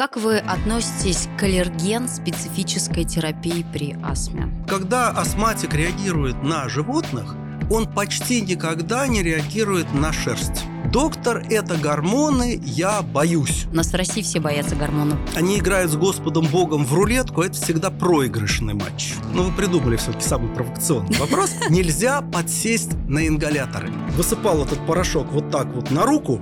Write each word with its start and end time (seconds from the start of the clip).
Как 0.00 0.16
вы 0.16 0.38
относитесь 0.38 1.28
к 1.38 1.42
аллерген-специфической 1.42 3.04
терапии 3.04 3.66
при 3.70 3.98
астме? 4.02 4.50
Когда 4.66 5.10
астматик 5.10 5.74
реагирует 5.74 6.42
на 6.42 6.70
животных, 6.70 7.34
он 7.70 7.86
почти 7.86 8.40
никогда 8.40 9.06
не 9.06 9.22
реагирует 9.22 9.92
на 9.92 10.10
шерсть. 10.10 10.64
Доктор, 10.90 11.44
это 11.50 11.76
гормоны, 11.76 12.58
я 12.64 13.02
боюсь. 13.02 13.66
У 13.70 13.74
нас 13.76 13.88
в 13.88 13.94
России 13.94 14.22
все 14.22 14.40
боятся 14.40 14.74
гормонов. 14.74 15.18
Они 15.36 15.58
играют 15.58 15.92
с 15.92 15.96
Господом 15.96 16.46
Богом 16.46 16.86
в 16.86 16.94
рулетку, 16.94 17.42
это 17.42 17.52
всегда 17.52 17.90
проигрышный 17.90 18.72
матч. 18.72 19.12
Ну, 19.34 19.42
вы 19.42 19.52
придумали 19.54 19.96
все-таки 19.96 20.24
самый 20.26 20.48
провокационный 20.54 21.18
вопрос. 21.18 21.50
Нельзя 21.68 22.22
подсесть 22.22 22.94
на 23.06 23.28
ингаляторы. 23.28 23.90
Высыпал 24.16 24.64
этот 24.64 24.78
порошок 24.86 25.30
вот 25.30 25.50
так 25.50 25.66
вот 25.66 25.90
на 25.90 26.06
руку, 26.06 26.40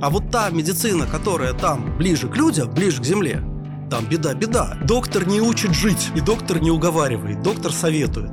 а 0.00 0.10
вот 0.10 0.30
та 0.30 0.50
медицина, 0.50 1.06
которая 1.06 1.52
там 1.52 1.96
ближе 1.96 2.28
к 2.28 2.36
людям, 2.36 2.70
ближе 2.70 3.00
к 3.00 3.04
земле, 3.04 3.42
там 3.90 4.06
беда-беда. 4.06 4.78
Доктор 4.84 5.26
не 5.26 5.40
учит 5.40 5.74
жить, 5.74 6.10
и 6.14 6.20
доктор 6.20 6.60
не 6.60 6.70
уговаривает, 6.70 7.42
доктор 7.42 7.72
советует. 7.72 8.30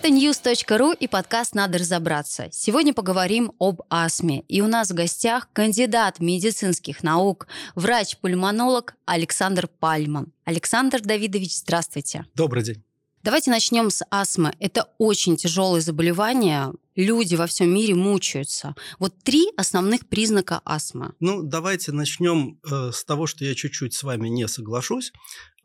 Это 0.00 0.10
news.ru 0.10 0.96
и 0.96 1.08
подкаст 1.08 1.56
«Надо 1.56 1.78
разобраться». 1.78 2.48
Сегодня 2.52 2.94
поговорим 2.94 3.50
об 3.58 3.82
астме. 3.90 4.42
И 4.42 4.60
у 4.60 4.68
нас 4.68 4.92
в 4.92 4.94
гостях 4.94 5.48
кандидат 5.52 6.20
медицинских 6.20 7.02
наук, 7.02 7.48
врач-пульмонолог 7.74 8.94
Александр 9.06 9.66
Пальман. 9.66 10.32
Александр 10.44 11.00
Давидович, 11.00 11.52
здравствуйте. 11.56 12.26
Добрый 12.36 12.62
день. 12.62 12.84
Давайте 13.24 13.50
начнем 13.50 13.90
с 13.90 14.04
астмы. 14.08 14.54
Это 14.60 14.88
очень 14.98 15.36
тяжелое 15.36 15.80
заболевание. 15.80 16.72
Люди 16.94 17.34
во 17.34 17.48
всем 17.48 17.74
мире 17.74 17.96
мучаются. 17.96 18.76
Вот 19.00 19.14
три 19.24 19.48
основных 19.56 20.08
признака 20.08 20.60
астмы. 20.64 21.14
Ну, 21.18 21.42
давайте 21.42 21.90
начнем 21.90 22.60
э, 22.62 22.92
с 22.92 23.04
того, 23.04 23.26
что 23.26 23.44
я 23.44 23.52
чуть-чуть 23.56 23.94
с 23.94 24.04
вами 24.04 24.28
не 24.28 24.46
соглашусь. 24.46 25.10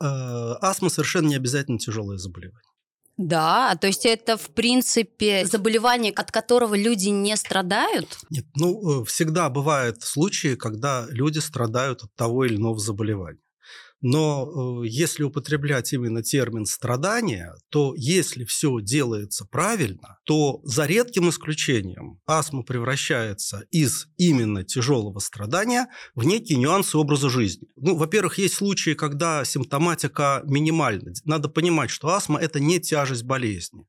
Э, 0.01 0.55
астма 0.59 0.89
совершенно 0.89 1.27
не 1.27 1.35
обязательно 1.35 1.77
тяжелое 1.77 2.17
заболевание. 2.17 2.72
Да, 3.17 3.75
то 3.79 3.87
есть 3.87 4.05
это, 4.05 4.37
в 4.37 4.49
принципе, 4.49 5.45
заболевание, 5.45 6.11
от 6.11 6.31
которого 6.31 6.75
люди 6.75 7.09
не 7.09 7.35
страдают? 7.37 8.17
Нет, 8.31 8.45
ну, 8.55 9.01
э, 9.01 9.05
всегда 9.05 9.49
бывают 9.49 10.01
случаи, 10.01 10.55
когда 10.55 11.05
люди 11.09 11.37
страдают 11.37 12.03
от 12.03 12.13
того 12.15 12.45
или 12.45 12.55
иного 12.55 12.79
заболевания. 12.79 13.42
Но 14.03 14.83
э, 14.83 14.87
если 14.87 15.23
употреблять 15.23 15.93
именно 15.93 16.21
термин 16.21 16.65
страдания, 16.65 17.55
то 17.69 17.93
если 17.95 18.43
все 18.43 18.81
делается 18.81 19.45
правильно, 19.45 20.19
то 20.25 20.59
за 20.65 20.85
редким 20.85 21.29
исключением 21.29 22.19
астма 22.27 22.63
превращается 22.63 23.63
из 23.71 24.07
именно 24.17 24.65
тяжелого 24.65 25.19
страдания 25.19 25.87
в 26.15 26.25
некие 26.25 26.57
нюансы 26.57 26.97
образа 26.97 27.29
жизни. 27.29 27.69
Ну, 27.77 27.95
во-первых, 27.95 28.39
есть 28.39 28.55
случаи, 28.55 28.93
когда 28.93 29.45
симптоматика 29.45 30.41
минимальна. 30.43 31.13
Надо 31.23 31.47
понимать, 31.47 31.89
что 31.89 32.09
астма– 32.09 32.39
это 32.41 32.59
не 32.59 32.81
тяжесть 32.81 33.23
болезни. 33.23 33.85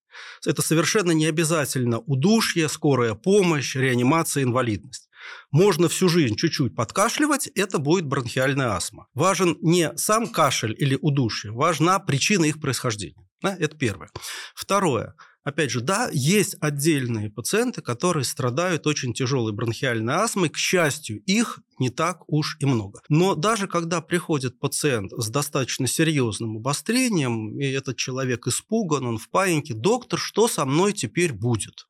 Это 0.46 0.62
совершенно 0.62 1.10
не 1.10 1.26
обязательно 1.26 1.98
удушье, 1.98 2.68
скорая 2.68 3.14
помощь, 3.14 3.74
реанимация, 3.74 4.44
инвалидность. 4.44 5.08
Можно 5.50 5.88
всю 5.88 6.08
жизнь 6.08 6.36
чуть-чуть 6.36 6.74
подкашливать, 6.74 7.46
это 7.48 7.78
будет 7.78 8.06
бронхиальная 8.06 8.72
астма. 8.72 9.06
Важен 9.14 9.56
не 9.60 9.96
сам 9.96 10.28
кашель 10.28 10.74
или 10.78 10.98
удушье, 11.00 11.52
важна 11.52 11.98
причина 11.98 12.44
их 12.44 12.60
происхождения. 12.60 13.26
Да, 13.42 13.56
это 13.58 13.76
первое. 13.76 14.10
Второе. 14.54 15.14
Опять 15.44 15.70
же, 15.70 15.82
да, 15.82 16.08
есть 16.10 16.56
отдельные 16.60 17.30
пациенты, 17.30 17.82
которые 17.82 18.24
страдают 18.24 18.86
очень 18.86 19.12
тяжелой 19.12 19.52
бронхиальной 19.52 20.14
астмой. 20.14 20.48
К 20.48 20.56
счастью, 20.56 21.22
их 21.24 21.60
не 21.78 21.90
так 21.90 22.22
уж 22.26 22.56
и 22.60 22.64
много. 22.64 23.00
Но 23.10 23.34
даже 23.34 23.68
когда 23.68 24.00
приходит 24.00 24.58
пациент 24.58 25.12
с 25.12 25.28
достаточно 25.28 25.86
серьезным 25.86 26.56
обострением, 26.56 27.60
и 27.60 27.66
этот 27.66 27.98
человек 27.98 28.46
испуган, 28.46 29.04
он 29.04 29.18
в 29.18 29.28
панике, 29.28 29.74
доктор, 29.74 30.18
что 30.18 30.48
со 30.48 30.64
мной 30.64 30.94
теперь 30.94 31.34
будет? 31.34 31.86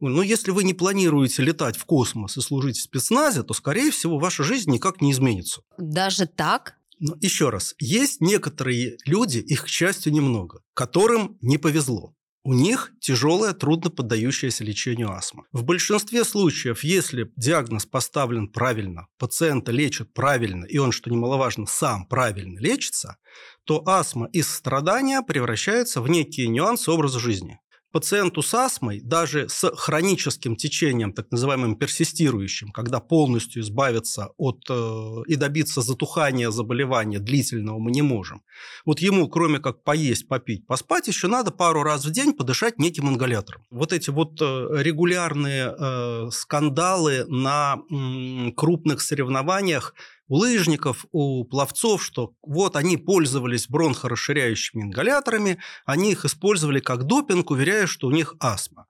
Ну, 0.00 0.22
если 0.22 0.52
вы 0.52 0.62
не 0.64 0.74
планируете 0.74 1.42
летать 1.42 1.76
в 1.76 1.84
космос 1.84 2.36
и 2.36 2.40
служить 2.40 2.78
в 2.78 2.82
спецназе, 2.82 3.42
то, 3.42 3.52
скорее 3.52 3.90
всего, 3.90 4.18
ваша 4.18 4.44
жизнь 4.44 4.70
никак 4.70 5.00
не 5.00 5.12
изменится. 5.12 5.62
Даже 5.76 6.26
так? 6.26 6.74
Но 7.00 7.16
еще 7.20 7.50
раз, 7.50 7.74
есть 7.78 8.20
некоторые 8.20 8.96
люди, 9.04 9.38
их, 9.38 9.64
к 9.64 9.68
счастью, 9.68 10.12
немного, 10.12 10.62
которым 10.74 11.36
не 11.40 11.58
повезло. 11.58 12.14
У 12.44 12.54
них 12.54 12.92
тяжелая, 13.00 13.52
трудно 13.52 13.90
поддающаяся 13.90 14.64
лечению 14.64 15.10
астма. 15.10 15.44
В 15.52 15.64
большинстве 15.64 16.24
случаев, 16.24 16.82
если 16.82 17.30
диагноз 17.36 17.84
поставлен 17.84 18.48
правильно, 18.48 19.08
пациента 19.18 19.70
лечат 19.70 20.14
правильно, 20.14 20.64
и 20.64 20.78
он, 20.78 20.92
что 20.92 21.10
немаловажно, 21.10 21.66
сам 21.66 22.06
правильно 22.06 22.58
лечится, 22.58 23.18
то 23.64 23.82
астма 23.86 24.28
из 24.32 24.48
страдания 24.48 25.20
превращается 25.22 26.00
в 26.00 26.08
некие 26.08 26.48
нюансы 26.48 26.90
образа 26.90 27.18
жизни 27.18 27.60
пациенту 27.92 28.42
с 28.42 28.54
астмой, 28.54 29.00
даже 29.00 29.48
с 29.48 29.70
хроническим 29.76 30.56
течением, 30.56 31.12
так 31.12 31.30
называемым 31.30 31.76
персистирующим, 31.76 32.70
когда 32.70 33.00
полностью 33.00 33.62
избавиться 33.62 34.30
от 34.36 34.64
э, 34.68 35.22
и 35.26 35.36
добиться 35.36 35.80
затухания 35.80 36.50
заболевания 36.50 37.18
длительного 37.18 37.78
мы 37.78 37.90
не 37.90 38.02
можем, 38.02 38.42
вот 38.84 39.00
ему, 39.00 39.28
кроме 39.28 39.58
как 39.58 39.82
поесть, 39.84 40.28
попить, 40.28 40.66
поспать, 40.66 41.08
еще 41.08 41.28
надо 41.28 41.50
пару 41.50 41.82
раз 41.82 42.04
в 42.04 42.10
день 42.10 42.32
подышать 42.32 42.78
неким 42.78 43.08
ингалятором. 43.08 43.62
Вот 43.70 43.92
эти 43.92 44.10
вот 44.10 44.40
э, 44.40 44.68
регулярные 44.82 45.74
э, 45.78 46.28
скандалы 46.30 47.24
на 47.26 47.78
м, 47.90 48.52
крупных 48.56 49.00
соревнованиях 49.00 49.94
у 50.28 50.36
лыжников, 50.36 51.06
у 51.12 51.44
пловцов, 51.44 52.04
что 52.04 52.34
вот 52.42 52.76
они 52.76 52.96
пользовались 52.96 53.68
бронхорасширяющими 53.68 54.82
ингаляторами, 54.82 55.58
они 55.86 56.12
их 56.12 56.24
использовали 56.24 56.80
как 56.80 57.04
допинг, 57.04 57.50
уверяя, 57.50 57.86
что 57.86 58.08
у 58.08 58.10
них 58.10 58.34
астма. 58.38 58.86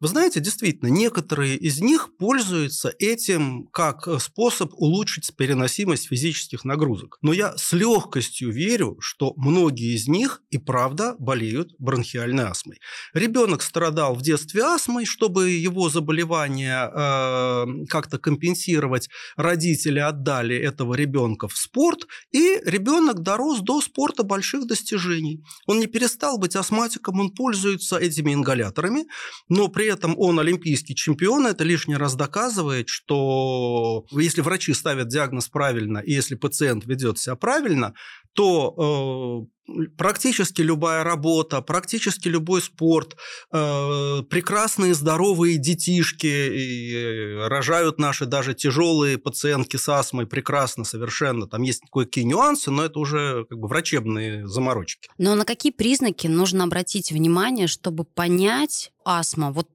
Вы 0.00 0.08
знаете, 0.08 0.40
действительно, 0.40 0.88
некоторые 0.88 1.56
из 1.56 1.80
них 1.80 2.16
пользуются 2.18 2.92
этим 2.98 3.68
как 3.72 4.08
способ 4.20 4.72
улучшить 4.74 5.34
переносимость 5.36 6.08
физических 6.08 6.64
нагрузок. 6.64 7.18
Но 7.22 7.32
я 7.32 7.56
с 7.56 7.72
легкостью 7.72 8.50
верю, 8.50 8.96
что 9.00 9.32
многие 9.36 9.94
из 9.94 10.08
них 10.08 10.42
и 10.50 10.58
правда 10.58 11.14
болеют 11.18 11.72
бронхиальной 11.78 12.44
астмой. 12.44 12.78
Ребенок 13.14 13.62
страдал 13.62 14.14
в 14.14 14.22
детстве 14.22 14.62
астмой, 14.62 15.06
чтобы 15.06 15.50
его 15.50 15.88
заболевание 15.88 16.90
э, 16.92 17.86
как-то 17.88 18.18
компенсировать, 18.18 19.08
родители 19.36 19.98
отдали 19.98 20.56
это 20.56 20.81
этого 20.82 20.94
ребенка 20.94 21.48
в 21.48 21.56
спорт, 21.56 22.06
и 22.32 22.60
ребенок 22.64 23.20
дорос 23.20 23.60
до 23.60 23.80
спорта 23.80 24.22
больших 24.24 24.66
достижений. 24.66 25.42
Он 25.66 25.78
не 25.78 25.86
перестал 25.86 26.38
быть 26.38 26.56
астматиком, 26.56 27.20
он 27.20 27.30
пользуется 27.30 27.96
этими 27.96 28.34
ингаляторами, 28.34 29.06
но 29.48 29.68
при 29.68 29.86
этом 29.86 30.14
он 30.18 30.40
олимпийский 30.40 30.94
чемпион, 30.94 31.46
это 31.46 31.64
лишний 31.64 31.96
раз 31.96 32.14
доказывает, 32.14 32.88
что 32.88 34.04
если 34.10 34.42
врачи 34.42 34.74
ставят 34.74 35.08
диагноз 35.08 35.48
правильно, 35.48 35.98
и 35.98 36.12
если 36.12 36.34
пациент 36.34 36.84
ведет 36.86 37.18
себя 37.18 37.36
правильно, 37.36 37.94
то 38.34 39.46
э, 39.46 39.61
практически 39.96 40.62
любая 40.62 41.04
работа, 41.04 41.60
практически 41.62 42.28
любой 42.28 42.62
спорт, 42.62 43.16
э, 43.52 44.22
прекрасные 44.28 44.94
здоровые 44.94 45.58
детишки, 45.58 46.26
и 46.26 47.36
рожают 47.48 47.98
наши 47.98 48.26
даже 48.26 48.54
тяжелые 48.54 49.18
пациентки 49.18 49.76
с 49.76 49.88
астмой 49.88 50.26
прекрасно 50.26 50.84
совершенно. 50.84 51.46
Там 51.46 51.62
есть 51.62 51.82
кое-какие 51.92 52.24
нюансы, 52.24 52.70
но 52.70 52.84
это 52.84 52.98
уже 52.98 53.44
как 53.48 53.58
бы 53.58 53.68
врачебные 53.68 54.46
заморочки. 54.46 55.08
Но 55.18 55.34
на 55.34 55.44
какие 55.44 55.72
признаки 55.72 56.26
нужно 56.26 56.64
обратить 56.64 57.12
внимание, 57.12 57.66
чтобы 57.66 58.04
понять 58.04 58.92
астма? 59.04 59.52
Вот 59.52 59.68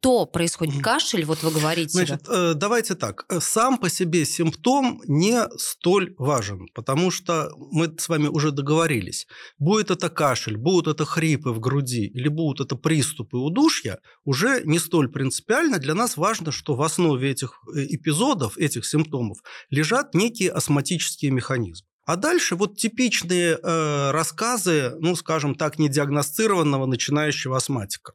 что 0.00 0.24
происходит? 0.24 0.82
Кашель, 0.82 1.26
вот 1.26 1.42
вы 1.42 1.50
говорите. 1.50 1.90
Значит, 1.90 2.22
да? 2.26 2.52
Э, 2.52 2.54
давайте 2.54 2.94
так. 2.94 3.26
Сам 3.40 3.76
по 3.76 3.90
себе 3.90 4.24
симптом 4.24 5.02
не 5.06 5.46
столь 5.58 6.14
важен, 6.16 6.68
потому 6.74 7.10
что 7.10 7.50
мы 7.70 7.94
с 7.98 8.08
вами 8.08 8.28
уже 8.28 8.50
договорились. 8.50 9.26
Будет 9.58 9.90
это 9.90 10.08
кашель, 10.08 10.56
будут 10.56 10.88
это 10.94 11.04
хрипы 11.04 11.50
в 11.50 11.60
груди 11.60 12.06
или 12.06 12.28
будут 12.28 12.66
это 12.66 12.76
приступы 12.76 13.36
удушья, 13.36 13.98
уже 14.24 14.62
не 14.64 14.78
столь 14.78 15.10
принципиально. 15.10 15.78
Для 15.78 15.94
нас 15.94 16.16
важно, 16.16 16.50
что 16.50 16.76
в 16.76 16.82
основе 16.82 17.30
этих 17.30 17.60
э, 17.74 17.84
эпизодов, 17.90 18.56
этих 18.56 18.86
симптомов 18.86 19.38
лежат 19.68 20.14
некие 20.14 20.50
астматические 20.50 21.30
механизмы. 21.30 21.86
А 22.06 22.16
дальше 22.16 22.56
вот 22.56 22.78
типичные 22.78 23.58
э, 23.62 24.10
рассказы, 24.12 24.94
ну, 24.98 25.14
скажем 25.14 25.54
так, 25.54 25.78
недиагностированного 25.78 26.86
начинающего 26.86 27.58
астматика. 27.58 28.14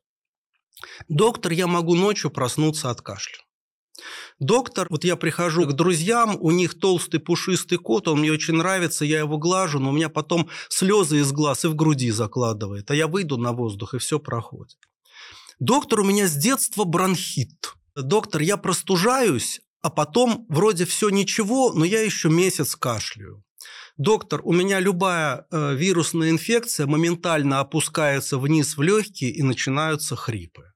Доктор, 1.07 1.51
я 1.51 1.67
могу 1.67 1.95
ночью 1.95 2.31
проснуться 2.31 2.89
от 2.89 3.01
кашля. 3.01 3.37
Доктор, 4.39 4.87
вот 4.89 5.03
я 5.05 5.15
прихожу 5.15 5.65
к 5.65 5.73
друзьям, 5.73 6.37
у 6.39 6.51
них 6.51 6.77
толстый 6.77 7.19
пушистый 7.19 7.77
кот, 7.77 8.07
он 8.07 8.19
мне 8.19 8.31
очень 8.31 8.55
нравится, 8.55 9.05
я 9.05 9.19
его 9.19 9.37
глажу, 9.37 9.79
но 9.79 9.89
у 9.89 9.93
меня 9.93 10.09
потом 10.09 10.49
слезы 10.69 11.19
из 11.19 11.31
глаз 11.31 11.63
и 11.63 11.69
в 11.69 11.75
груди 11.75 12.11
закладывает, 12.11 12.91
а 12.91 12.95
я 12.95 13.07
выйду 13.07 13.37
на 13.37 13.53
воздух, 13.53 13.93
и 13.93 13.97
все 13.97 14.19
проходит. 14.19 14.77
Доктор, 15.59 16.01
у 16.01 16.03
меня 16.03 16.27
с 16.27 16.35
детства 16.35 16.83
бронхит. 16.83 17.73
Доктор, 17.95 18.41
я 18.41 18.57
простужаюсь, 18.57 19.61
а 19.81 19.89
потом 19.89 20.45
вроде 20.49 20.85
все 20.85 21.09
ничего, 21.09 21.71
но 21.71 21.85
я 21.85 22.01
еще 22.01 22.29
месяц 22.29 22.75
кашляю. 22.75 23.43
Доктор, 23.97 24.41
у 24.43 24.51
меня 24.51 24.81
любая 24.81 25.45
э, 25.51 25.75
вирусная 25.75 26.29
инфекция 26.29 26.85
моментально 26.85 27.61
опускается 27.61 28.37
вниз 28.37 28.75
в 28.75 28.81
легкие 28.81 29.31
и 29.31 29.41
начинаются 29.41 30.17
хрипы. 30.17 30.73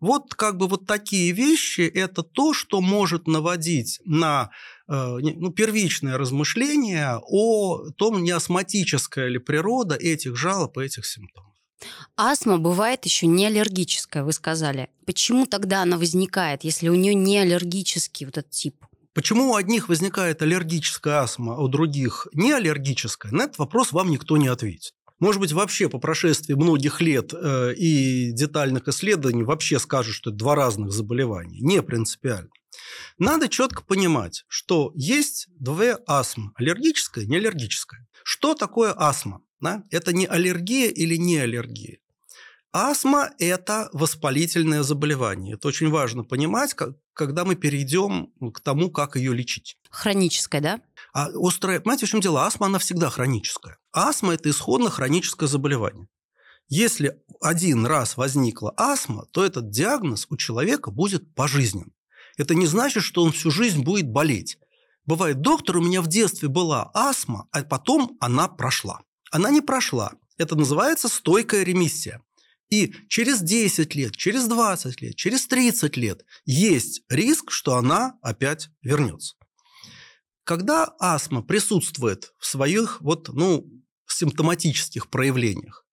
Вот 0.00 0.34
как 0.34 0.56
бы 0.56 0.66
вот 0.68 0.86
такие 0.86 1.32
вещи– 1.32 1.82
это 1.94 2.22
то, 2.22 2.54
что 2.54 2.80
может 2.80 3.28
наводить 3.28 4.00
на 4.04 4.50
э, 4.88 4.92
ну, 4.92 5.52
первичное 5.52 6.16
размышление 6.16 7.20
о 7.22 7.90
том, 7.96 8.22
не 8.22 8.30
астматическая 8.30 9.28
ли 9.28 9.38
природа 9.38 9.94
этих 9.94 10.36
жалоб 10.36 10.78
и 10.78 10.84
этих 10.84 11.04
симптомов. 11.04 11.52
Астма 12.16 12.58
бывает 12.58 13.04
еще 13.04 13.26
не 13.26 13.46
аллергическая, 13.46 14.24
вы 14.24 14.32
сказали. 14.32 14.88
Почему 15.04 15.46
тогда 15.46 15.82
она 15.82 15.98
возникает, 15.98 16.64
если 16.64 16.88
у 16.88 16.94
нее 16.94 17.14
не 17.14 17.38
аллергический 17.38 18.24
вот 18.24 18.38
этот 18.38 18.50
тип? 18.50 18.76
Почему 19.14 19.50
у 19.50 19.56
одних 19.56 19.88
возникает 19.88 20.40
аллергическая 20.40 21.20
астма, 21.20 21.56
а 21.56 21.60
у 21.60 21.68
других 21.68 22.26
не 22.32 22.52
аллергическая? 22.52 23.30
На 23.30 23.44
этот 23.44 23.58
вопрос 23.58 23.92
вам 23.92 24.10
никто 24.10 24.36
не 24.36 24.48
ответит. 24.48 24.94
Может 25.18 25.40
быть, 25.40 25.52
вообще 25.52 25.88
по 25.88 25.98
прошествии 25.98 26.54
многих 26.54 27.00
лет 27.00 27.32
э, 27.32 27.74
и 27.74 28.32
детальных 28.32 28.88
исследований 28.88 29.44
вообще 29.44 29.78
скажут, 29.78 30.14
что 30.14 30.30
это 30.30 30.38
два 30.38 30.56
разных 30.56 30.90
заболевания. 30.90 31.60
Не 31.60 31.82
принципиально. 31.82 32.50
Надо 33.18 33.48
четко 33.48 33.84
понимать, 33.84 34.44
что 34.48 34.90
есть 34.94 35.46
две 35.60 35.98
астмы– 36.06 36.50
аллергическая 36.56 37.24
и 37.24 37.28
неаллергическая. 37.28 38.06
Что 38.24 38.54
такое 38.54 38.94
астма? 38.96 39.42
Да? 39.60 39.84
Это 39.90 40.12
не 40.12 40.26
аллергия 40.26 40.90
или 40.90 41.16
не 41.16 41.38
аллергия. 41.38 41.98
Астма– 42.72 43.30
это 43.38 43.90
воспалительное 43.92 44.82
заболевание. 44.82 45.54
Это 45.54 45.68
очень 45.68 45.90
важно 45.90 46.24
понимать, 46.24 46.74
когда 47.14 47.44
мы 47.44 47.54
перейдем 47.54 48.32
к 48.52 48.60
тому, 48.60 48.90
как 48.90 49.16
ее 49.16 49.34
лечить. 49.34 49.76
Хроническая, 49.90 50.60
да? 50.60 50.80
А 51.12 51.28
острая, 51.34 51.80
понимаете, 51.80 52.06
в 52.06 52.08
чем 52.08 52.20
дело? 52.20 52.46
Астма, 52.46 52.66
она 52.66 52.78
всегда 52.78 53.10
хроническая. 53.10 53.78
Астма– 53.92 54.34
это 54.34 54.50
исходно 54.50 54.90
хроническое 54.90 55.48
заболевание. 55.48 56.08
Если 56.68 57.18
один 57.40 57.84
раз 57.84 58.16
возникла 58.16 58.72
астма, 58.76 59.26
то 59.32 59.44
этот 59.44 59.70
диагноз 59.70 60.26
у 60.30 60.36
человека 60.36 60.90
будет 60.90 61.34
пожизнен. 61.34 61.92
Это 62.38 62.54
не 62.54 62.66
значит, 62.66 63.02
что 63.02 63.22
он 63.22 63.32
всю 63.32 63.50
жизнь 63.50 63.82
будет 63.82 64.08
болеть. 64.08 64.58
Бывает, 65.04 65.40
доктор, 65.40 65.78
у 65.78 65.82
меня 65.82 66.00
в 66.00 66.06
детстве 66.06 66.48
была 66.48 66.90
астма, 66.94 67.46
а 67.50 67.62
потом 67.62 68.16
она 68.20 68.48
прошла. 68.48 69.02
Она 69.30 69.50
не 69.50 69.60
прошла. 69.60 70.12
Это 70.38 70.56
называется 70.56 71.08
стойкая 71.08 71.62
ремиссия. 71.62 72.22
И 72.72 72.94
через 73.08 73.42
10 73.42 73.94
лет, 73.96 74.16
через 74.16 74.48
20 74.48 75.02
лет, 75.02 75.14
через 75.14 75.46
30 75.46 75.94
лет 75.98 76.24
есть 76.46 77.02
риск, 77.10 77.50
что 77.50 77.76
она 77.76 78.14
опять 78.22 78.70
вернется. 78.80 79.34
Когда 80.44 80.94
астма 80.98 81.42
присутствует 81.42 82.32
в 82.38 82.46
своих 82.46 83.02
вот, 83.02 83.28
ну, 83.28 83.66
симптоматических 84.06 85.10
проявлениях, 85.10 85.84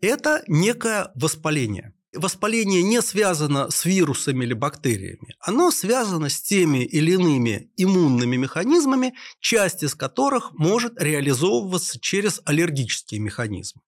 это 0.00 0.42
некое 0.46 1.12
воспаление. 1.16 1.92
Воспаление 2.14 2.82
не 2.82 3.02
связано 3.02 3.70
с 3.70 3.84
вирусами 3.84 4.46
или 4.46 4.54
бактериями. 4.54 5.36
Оно 5.38 5.70
связано 5.70 6.30
с 6.30 6.40
теми 6.40 6.82
или 6.82 7.12
иными 7.12 7.70
иммунными 7.76 8.36
механизмами, 8.36 9.12
часть 9.38 9.82
из 9.82 9.94
которых 9.94 10.52
может 10.54 10.98
реализовываться 10.98 12.00
через 12.00 12.40
аллергические 12.46 13.20
механизмы. 13.20 13.82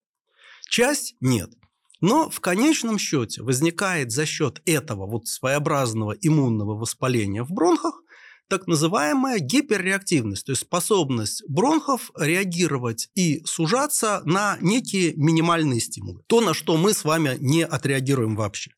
Часть 0.68 1.16
нет– 1.22 1.48
но 2.00 2.30
в 2.30 2.40
конечном 2.40 2.98
счете 2.98 3.42
возникает 3.42 4.12
за 4.12 4.26
счет 4.26 4.60
этого 4.64 5.06
вот 5.06 5.26
своеобразного 5.26 6.12
иммунного 6.20 6.74
воспаления 6.74 7.42
в 7.42 7.50
бронхах 7.50 8.02
так 8.48 8.66
называемая 8.66 9.38
гиперреактивность, 9.40 10.46
то 10.46 10.52
есть 10.52 10.62
способность 10.62 11.42
бронхов 11.48 12.10
реагировать 12.18 13.10
и 13.14 13.42
сужаться 13.44 14.22
на 14.24 14.56
некие 14.60 15.12
минимальные 15.16 15.80
стимулы. 15.80 16.22
То, 16.26 16.40
на 16.40 16.54
что 16.54 16.76
мы 16.76 16.94
с 16.94 17.04
вами 17.04 17.36
не 17.40 17.64
отреагируем 17.64 18.36
вообще. 18.36 18.70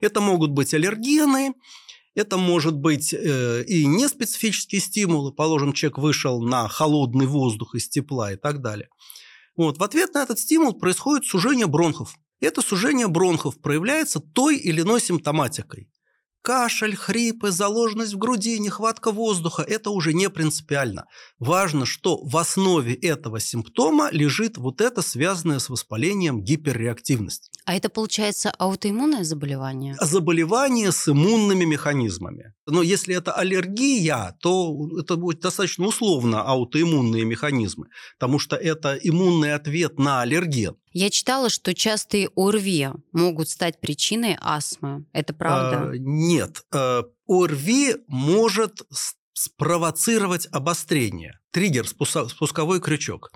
Это 0.00 0.20
могут 0.20 0.50
быть 0.50 0.74
аллергены, 0.74 1.54
это 2.14 2.36
может 2.36 2.74
быть 2.74 3.14
э, 3.14 3.64
и 3.64 3.86
неспецифические 3.86 4.80
стимулы, 4.80 5.32
положим, 5.32 5.72
человек 5.72 5.98
вышел 5.98 6.42
на 6.42 6.68
холодный 6.68 7.26
воздух 7.26 7.74
из 7.74 7.88
тепла 7.88 8.32
и 8.32 8.36
так 8.36 8.60
далее. 8.60 8.88
Вот. 9.56 9.78
В 9.78 9.82
ответ 9.82 10.12
на 10.14 10.22
этот 10.22 10.38
стимул 10.38 10.74
происходит 10.74 11.24
сужение 11.24 11.66
бронхов. 11.66 12.16
Это 12.42 12.60
сужение 12.60 13.06
бронхов 13.06 13.60
проявляется 13.60 14.18
той 14.18 14.56
или 14.56 14.80
иной 14.80 15.00
симптоматикой. 15.00 15.88
Кашель, 16.42 16.96
хрипы, 16.96 17.52
заложенность 17.52 18.14
в 18.14 18.18
груди, 18.18 18.58
нехватка 18.58 19.12
воздуха– 19.12 19.62
это 19.68 19.90
уже 19.90 20.12
не 20.12 20.28
принципиально. 20.28 21.04
Важно, 21.38 21.86
что 21.86 22.18
в 22.20 22.36
основе 22.36 22.94
этого 22.94 23.38
симптома 23.38 24.08
лежит 24.10 24.58
вот 24.58 24.80
это 24.80 25.02
связанное 25.02 25.60
с 25.60 25.68
воспалением 25.68 26.42
гиперреактивность. 26.42 27.48
А 27.64 27.76
это 27.76 27.88
получается 27.88 28.50
аутоиммунное 28.58 29.22
заболевание? 29.22 29.94
Заболевание 30.00 30.90
с 30.90 31.08
иммунными 31.08 31.64
механизмами. 31.64 32.54
Но 32.66 32.82
если 32.82 33.14
это 33.14 33.30
аллергия, 33.30 34.36
то 34.40 34.76
это 34.98 35.14
будет 35.14 35.38
достаточно 35.42 35.86
условно 35.86 36.42
аутоиммунные 36.42 37.24
механизмы, 37.24 37.86
потому 38.18 38.40
что 38.40 38.56
это 38.56 38.98
иммунный 39.00 39.54
ответ 39.54 40.00
на 40.00 40.22
аллерген. 40.22 40.74
Я 40.92 41.10
читала, 41.10 41.48
что 41.48 41.74
частые 41.74 42.28
ОРВИ 42.36 42.90
могут 43.12 43.48
стать 43.48 43.80
причиной 43.80 44.36
астмы. 44.40 45.04
Это 45.12 45.32
правда? 45.32 45.90
А, 45.90 45.92
нет. 45.96 46.64
А, 46.72 47.02
ОРВИ 47.28 47.96
может 48.08 48.82
спровоцировать 49.32 50.46
обострение. 50.52 51.38
Триггер, 51.50 51.86
спусковой 51.88 52.80
крючок. 52.80 53.30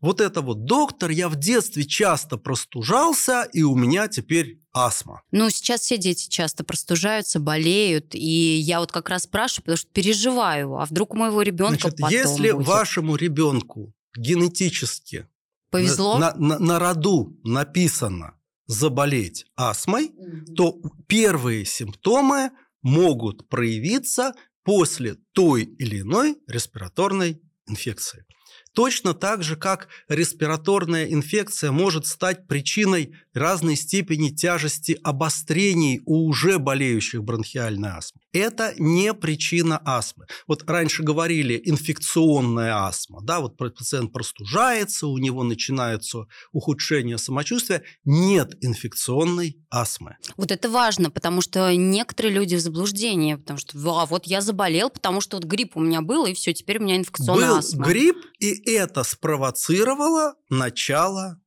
Вот 0.00 0.20
это 0.20 0.40
вот 0.40 0.64
доктор, 0.64 1.10
я 1.10 1.28
в 1.28 1.36
детстве 1.36 1.84
часто 1.84 2.36
простужался, 2.36 3.48
и 3.52 3.62
у 3.62 3.76
меня 3.76 4.08
теперь 4.08 4.60
астма. 4.72 5.22
Ну, 5.30 5.48
сейчас 5.48 5.82
все 5.82 5.96
дети 5.96 6.28
часто 6.28 6.64
простужаются, 6.64 7.38
болеют, 7.38 8.14
и 8.14 8.56
я 8.58 8.80
вот 8.80 8.90
как 8.90 9.08
раз 9.08 9.24
спрашиваю, 9.24 9.64
потому 9.64 9.76
что 9.76 9.88
переживаю, 9.92 10.76
а 10.76 10.86
вдруг 10.86 11.14
у 11.14 11.18
моего 11.18 11.42
ребенка 11.42 11.82
Значит, 11.82 12.00
потом 12.00 12.10
если 12.10 12.50
будет? 12.50 12.66
вашему 12.66 13.14
ребенку 13.14 13.94
генетически 14.16 15.28
Повезло? 15.72 16.18
На, 16.18 16.34
на, 16.36 16.58
на 16.58 16.78
роду 16.78 17.36
написано 17.44 18.34
заболеть 18.66 19.46
астмой, 19.56 20.10
mm 20.10 20.54
то 20.54 20.76
первые 21.06 21.64
симптомы 21.64 22.50
могут 22.82 23.48
проявиться 23.48 24.34
после 24.64 25.16
той 25.32 25.62
или 25.62 26.00
иной 26.02 26.36
респираторной 26.46 27.40
инфекции. 27.66 28.26
Точно 28.74 29.14
так 29.14 29.42
же, 29.42 29.56
как 29.56 29.88
респираторная 30.08 31.06
инфекция 31.06 31.72
может 31.72 32.06
стать 32.06 32.46
причиной 32.46 33.14
разной 33.32 33.76
степени 33.76 34.28
тяжести 34.28 34.98
обострений 35.02 36.02
у 36.04 36.26
уже 36.28 36.58
болеющих 36.58 37.22
бронхиальной 37.24 37.90
астмой. 37.90 38.21
Это 38.32 38.74
не 38.78 39.12
причина 39.14 39.80
астмы. 39.84 40.26
Вот 40.46 40.68
раньше 40.68 41.02
говорили 41.02 41.60
инфекционная 41.64 42.86
астма, 42.86 43.20
да, 43.22 43.40
вот 43.40 43.56
пациент 43.56 44.12
простужается, 44.12 45.06
у 45.06 45.18
него 45.18 45.42
начинается 45.42 46.26
ухудшение 46.52 47.18
самочувствия. 47.18 47.82
Нет 48.04 48.56
инфекционной 48.62 49.58
астмы. 49.70 50.16
Вот 50.36 50.50
это 50.50 50.70
важно, 50.70 51.10
потому 51.10 51.42
что 51.42 51.74
некоторые 51.74 52.34
люди 52.34 52.54
в 52.54 52.60
заблуждении, 52.60 53.34
потому 53.34 53.58
что 53.58 53.78
а 54.00 54.06
вот 54.06 54.26
я 54.26 54.40
заболел, 54.40 54.90
потому 54.90 55.20
что 55.20 55.36
вот 55.36 55.44
грипп 55.44 55.76
у 55.76 55.80
меня 55.80 56.00
был, 56.00 56.26
и 56.26 56.34
все, 56.34 56.54
теперь 56.54 56.78
у 56.78 56.82
меня 56.82 56.96
инфекционная 56.96 57.48
был 57.48 57.56
астма. 57.56 57.86
грипп, 57.86 58.16
и 58.38 58.70
это 58.72 59.02
спровоцировало 59.04 60.34
начало 60.48 61.40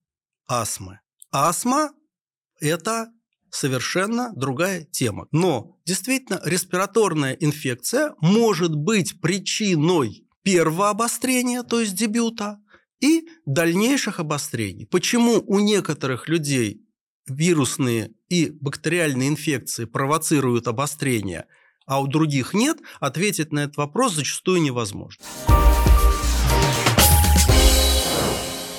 астмы. 0.48 1.00
Астма– 1.32 1.92
это 2.60 3.10
совершенно 3.56 4.32
другая 4.36 4.84
тема. 4.84 5.28
Но 5.32 5.78
действительно 5.86 6.42
респираторная 6.44 7.34
инфекция 7.34 8.14
может 8.20 8.76
быть 8.76 9.22
причиной 9.22 10.28
первого 10.44 10.90
обострения, 10.90 11.64
то 11.64 11.80
есть 11.80 11.96
дебюта, 11.96 12.60
и 13.02 13.28
дальнейших 13.46 14.20
обострений. 14.20 14.86
Почему 14.86 15.44
у 15.46 15.60
некоторых 15.60 16.28
людей 16.28 16.82
вирусные 17.28 18.12
и 18.30 18.52
бактериальные 18.52 19.30
инфекции 19.30 19.86
провоцируют 19.86 20.68
обострение, 20.68 21.46
а 21.86 22.02
у 22.02 22.08
других 22.08 22.54
нет, 22.54 22.78
ответить 23.00 23.52
на 23.52 23.60
этот 23.60 23.78
вопрос 23.78 24.14
зачастую 24.14 24.62
невозможно. 24.62 25.24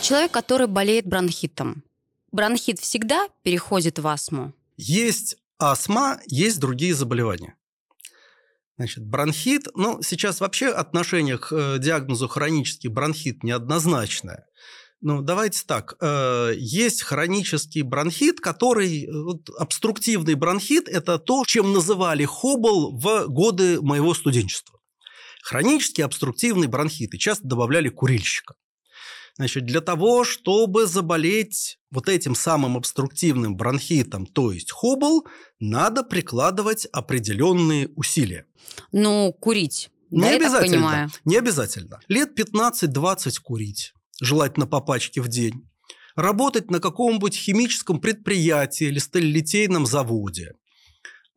Человек, 0.03 0.31
который 0.31 0.67
болеет 0.67 1.07
бронхитом, 1.07 1.83
бронхит 2.31 2.79
всегда 2.79 3.29
переходит 3.43 3.99
в 3.99 4.07
астму? 4.07 4.53
Есть 4.77 5.37
астма, 5.59 6.21
есть 6.27 6.61
другие 6.61 6.95
заболевания. 6.95 7.57
Значит, 8.79 9.07
бронхит, 9.07 9.69
ну, 9.75 10.03
сейчас 10.03 10.41
вообще 10.41 10.69
отношение 10.69 11.39
к 11.39 11.51
э, 11.51 11.79
диагнозу 11.79 12.29
хронический 12.29 12.89
бронхит 12.89 13.43
неоднозначное. 13.43 14.47
Ну, 15.01 15.23
давайте 15.23 15.63
так. 15.67 15.97
Э, 16.01 16.53
есть 16.57 17.03
хронический 17.03 17.81
бронхит, 17.83 18.41
который... 18.41 19.09
Вот, 19.11 19.49
обструктивный 19.59 20.35
бронхит– 20.35 20.89
это 20.91 21.19
то, 21.19 21.45
чем 21.47 21.73
называли 21.73 22.27
Хоббл 22.27 22.99
в 22.99 23.29
годы 23.29 23.81
моего 23.81 24.13
студенчества. 24.13 24.79
Хронический 25.43 26.03
обструктивный 26.03 26.67
бронхит. 26.67 27.15
И 27.15 27.19
часто 27.19 27.47
добавляли 27.47 27.89
курильщика. 27.89 28.57
Значит, 29.37 29.67
для 29.67 29.81
того, 29.81 30.25
чтобы 30.25 30.87
заболеть 30.87 31.79
вот 31.91 32.09
этим 32.09 32.35
самым 32.35 32.77
обструктивным 32.77 33.57
бронхитом, 33.57 34.27
то 34.27 34.51
есть 34.51 34.73
Хоббл, 34.73 35.27
надо 35.61 36.03
прикладывать 36.03 36.87
определенные 36.87 37.89
усилия. 37.97 38.47
Ну, 38.93 39.33
курить. 39.33 39.91
Не 40.11 40.23
да, 40.23 40.37
обязательно. 40.37 41.11
Не 41.25 41.37
обязательно. 41.37 42.01
Лет 42.09 42.39
15-20 42.39 43.41
курить 43.43 43.93
желательно 44.21 44.67
по 44.67 44.81
пачке 44.81 45.21
в 45.21 45.29
день, 45.29 45.69
работать 46.15 46.71
на 46.71 46.81
каком-нибудь 46.81 47.35
химическом 47.35 48.01
предприятии 48.01 48.87
или 48.87 48.99
сталелитейном 48.99 49.87
заводе, 49.87 50.55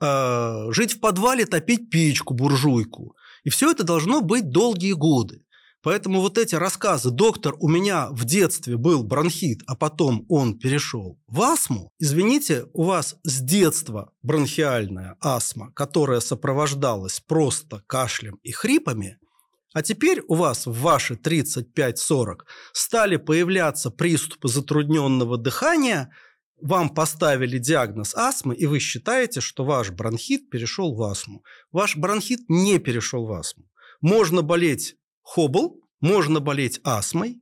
э, 0.01 0.72
жить 0.72 0.94
в 0.94 1.00
подвале, 1.00 1.46
топить 1.46 1.89
печку, 1.89 2.34
буржуйку. 2.34 3.15
И 3.44 3.50
все 3.50 3.72
это 3.72 3.84
должно 3.84 4.22
быть 4.22 4.50
долгие 4.50 4.94
годы. 4.94 5.44
Поэтому 5.81 6.19
вот 6.21 6.38
эти 6.38 6.55
рассказы 6.55 7.09
«доктор, 7.09 7.55
у 7.59 7.69
меня 7.69 8.09
в 8.12 8.25
детстве 8.25 8.75
был 8.75 9.03
бронхит, 9.03 9.62
а 9.65 9.75
потом 9.75 10.25
он 10.27 10.59
перешел 10.59 11.19
в 11.27 11.41
астму», 11.41 11.91
извините, 12.00 12.65
у 12.74 12.83
вас 12.83 13.15
с 13.24 13.39
детства 13.39 14.12
бронхиальная 14.21 15.15
астма, 15.21 15.71
которая 15.74 16.19
сопровождалась 16.19 17.19
просто 17.19 17.83
кашлем 17.88 18.39
и 18.43 18.51
хрипами– 18.51 19.17
а 19.74 19.83
теперь 19.83 20.21
у 20.27 20.36
вас 20.36 20.65
в 20.65 20.74
ваши 20.74 21.13
35-40 21.13 22.39
стали 22.74 23.17
появляться 23.17 23.91
приступы 23.91 24.48
затрудненного 24.48 25.38
дыхания, 25.38 26.12
вам 26.59 26.89
поставили 26.89 27.57
диагноз 27.59 28.15
астмы, 28.15 28.55
и 28.55 28.65
вы 28.65 28.79
считаете, 28.79 29.41
что 29.41 29.63
ваш 29.63 29.91
бронхит 29.91 30.50
перешел 30.50 30.93
в 30.95 31.01
астму. 31.03 31.43
Ваш 31.71 31.95
бронхит 31.95 32.41
не 32.50 32.79
перешел 32.79 33.25
в 33.25 33.31
астму. 33.31 33.65
Можно 34.01 34.41
болеть 34.41 34.95
хоббл, 35.29 35.79
можно 36.01 36.39
болеть 36.39 36.79
астмой, 36.83 37.39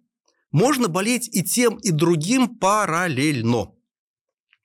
можно 0.52 0.90
болеть 0.90 1.30
и 1.34 1.42
тем, 1.42 1.78
и 1.78 1.92
другим 1.92 2.58
параллельно. 2.58 3.72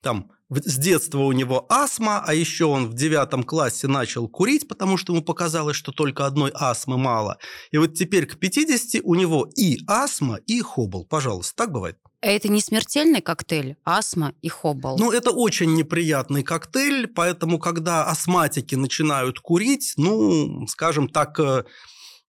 Там 0.02 0.33
с 0.50 0.76
детства 0.76 1.21
у 1.21 1.33
него 1.33 1.64
астма, 1.69 2.23
а 2.26 2.35
еще 2.35 2.64
он 2.64 2.88
в 2.91 2.95
девятом 2.95 3.45
классе 3.45 3.87
начал 3.87 4.29
курить, 4.29 4.67
потому 4.67 4.97
что 4.97 5.12
ему 5.12 5.23
показалось, 5.23 5.76
что 5.76 5.93
только 5.93 6.26
одной 6.26 6.50
астмы 6.52 6.99
мало. 6.99 7.38
И 7.71 7.79
вот 7.79 7.95
теперь 7.95 8.26
к 8.26 8.38
50 8.38 9.02
у 9.05 9.14
него 9.14 9.49
и 9.57 9.79
астма, 9.87 10.41
и 10.47 10.61
хоббл. 10.61 11.07
Пожалуйста, 11.07 11.55
так 11.57 11.73
бывает? 11.73 11.99
А 12.21 12.26
это 12.26 12.49
не 12.49 12.61
смертельный 12.61 13.21
коктейль, 13.21 13.76
астма 13.85 14.35
и 14.43 14.49
хоббл? 14.49 14.97
Ну, 14.99 15.12
это 15.12 15.31
очень 15.31 15.75
неприятный 15.75 16.43
коктейль, 16.43 17.07
поэтому, 17.07 17.59
когда 17.59 18.05
астматики 18.05 18.75
начинают 18.75 19.38
курить, 19.41 19.95
ну, 19.97 20.67
скажем 20.67 21.09
так, 21.09 21.38
э, 21.41 21.64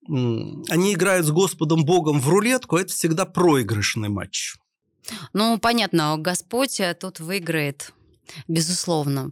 они 0.08 0.94
играют 0.94 1.26
с 1.26 1.32
Господом 1.32 1.86
Богом 1.86 2.20
в 2.20 2.30
рулетку, 2.30 2.78
это 2.78 2.92
всегда 2.92 3.26
проигрышный 3.26 4.10
матч. 4.10 4.56
Ну, 5.34 5.58
понятно, 5.60 6.16
Господь 6.18 6.80
э, 6.80 6.94
тут 6.94 7.20
выиграет 7.20 7.94
безусловно. 8.48 9.32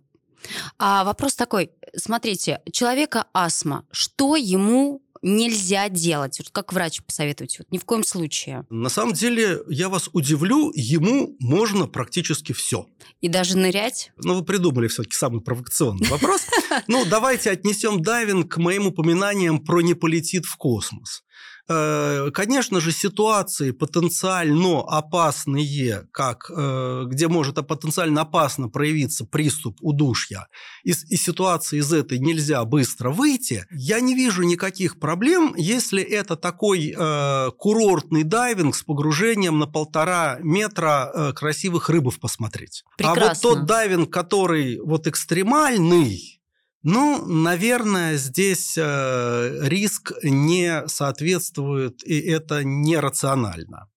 А 0.77 1.03
вопрос 1.03 1.35
такой, 1.35 1.71
смотрите, 1.95 2.61
человека 2.71 3.25
астма, 3.33 3.85
что 3.91 4.35
ему 4.35 5.01
нельзя 5.21 5.89
делать? 5.89 6.39
Вот 6.39 6.49
как 6.49 6.73
врач 6.73 7.01
посоветуете? 7.01 7.57
Вот 7.59 7.71
ни 7.71 7.77
в 7.77 7.85
коем 7.85 8.03
случае. 8.03 8.65
На 8.69 8.89
самом 8.89 9.13
деле, 9.13 9.59
я 9.67 9.89
вас 9.89 10.09
удивлю, 10.13 10.71
ему 10.75 11.35
можно 11.39 11.87
практически 11.87 12.53
все. 12.53 12.87
И 13.21 13.27
даже 13.27 13.57
нырять? 13.57 14.11
Ну, 14.17 14.35
вы 14.35 14.43
придумали 14.43 14.87
все-таки 14.87 15.15
самый 15.15 15.41
провокационный 15.41 16.07
вопрос. 16.07 16.41
Ну, 16.87 17.05
давайте 17.05 17.51
отнесем 17.51 18.01
дайвинг 18.01 18.53
к 18.53 18.57
моим 18.57 18.87
упоминаниям 18.87 19.59
про 19.59 19.81
не 19.81 19.93
полетит 19.93 20.45
в 20.45 20.55
космос. 20.57 21.23
Э, 21.71 22.31
конечно 22.33 22.81
же, 22.81 22.91
ситуации 22.91 23.71
потенциально 23.71 24.81
опасные, 24.81 26.07
как, 26.11 26.51
э, 26.55 27.03
где 27.07 27.27
может 27.27 27.55
потенциально 27.67 28.21
опасно 28.21 28.67
проявиться 28.67 29.25
приступ 29.25 29.77
удушья, 29.81 30.47
из, 30.83 31.03
из 31.09 31.21
ситуации 31.23 31.79
из 31.79 31.93
этой 31.93 32.19
нельзя 32.19 32.63
быстро 32.65 33.11
выйти, 33.11 33.65
я 33.71 33.99
не 34.01 34.15
вижу 34.15 34.43
никаких 34.43 34.99
проблем, 34.99 35.53
если 35.55 36.01
это 36.01 36.35
такой 36.35 36.93
э, 36.97 37.51
курортный 37.57 38.23
дайвинг 38.23 38.75
с 38.75 38.83
погружением 38.83 39.59
на 39.59 39.67
полтора 39.67 40.39
метра 40.41 41.11
э, 41.13 41.33
красивых 41.33 41.89
рыбов 41.89 42.19
посмотреть. 42.19 42.83
Прекрасно. 42.97 43.23
А 43.23 43.27
вот 43.29 43.41
тот 43.41 43.65
дайвинг, 43.65 44.11
который 44.11 44.79
вот 44.79 45.07
экстремальный, 45.07 46.40
ну, 46.83 47.25
наверное, 47.25 48.17
здесь 48.17 48.75
э, 48.77 49.59
риск 49.67 50.13
не 50.23 50.87
соответствует, 50.87 52.03
и 52.03 52.19
это 52.19 52.63
нерационально. 52.63 53.87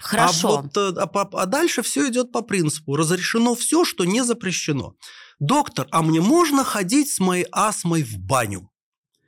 Хорошо. 0.00 0.58
А, 0.58 0.62
вот, 0.62 0.76
э, 0.76 0.92
а, 0.96 1.28
а 1.32 1.46
дальше 1.46 1.82
все 1.82 2.08
идет 2.08 2.30
по 2.32 2.42
принципу. 2.42 2.96
Разрешено 2.96 3.54
все, 3.54 3.84
что 3.84 4.04
не 4.04 4.22
запрещено. 4.22 4.94
Доктор, 5.38 5.88
а 5.90 6.02
мне 6.02 6.20
можно 6.20 6.64
ходить 6.64 7.12
с 7.12 7.18
моей 7.18 7.46
астмой 7.50 8.02
в 8.02 8.18
баню? 8.18 8.70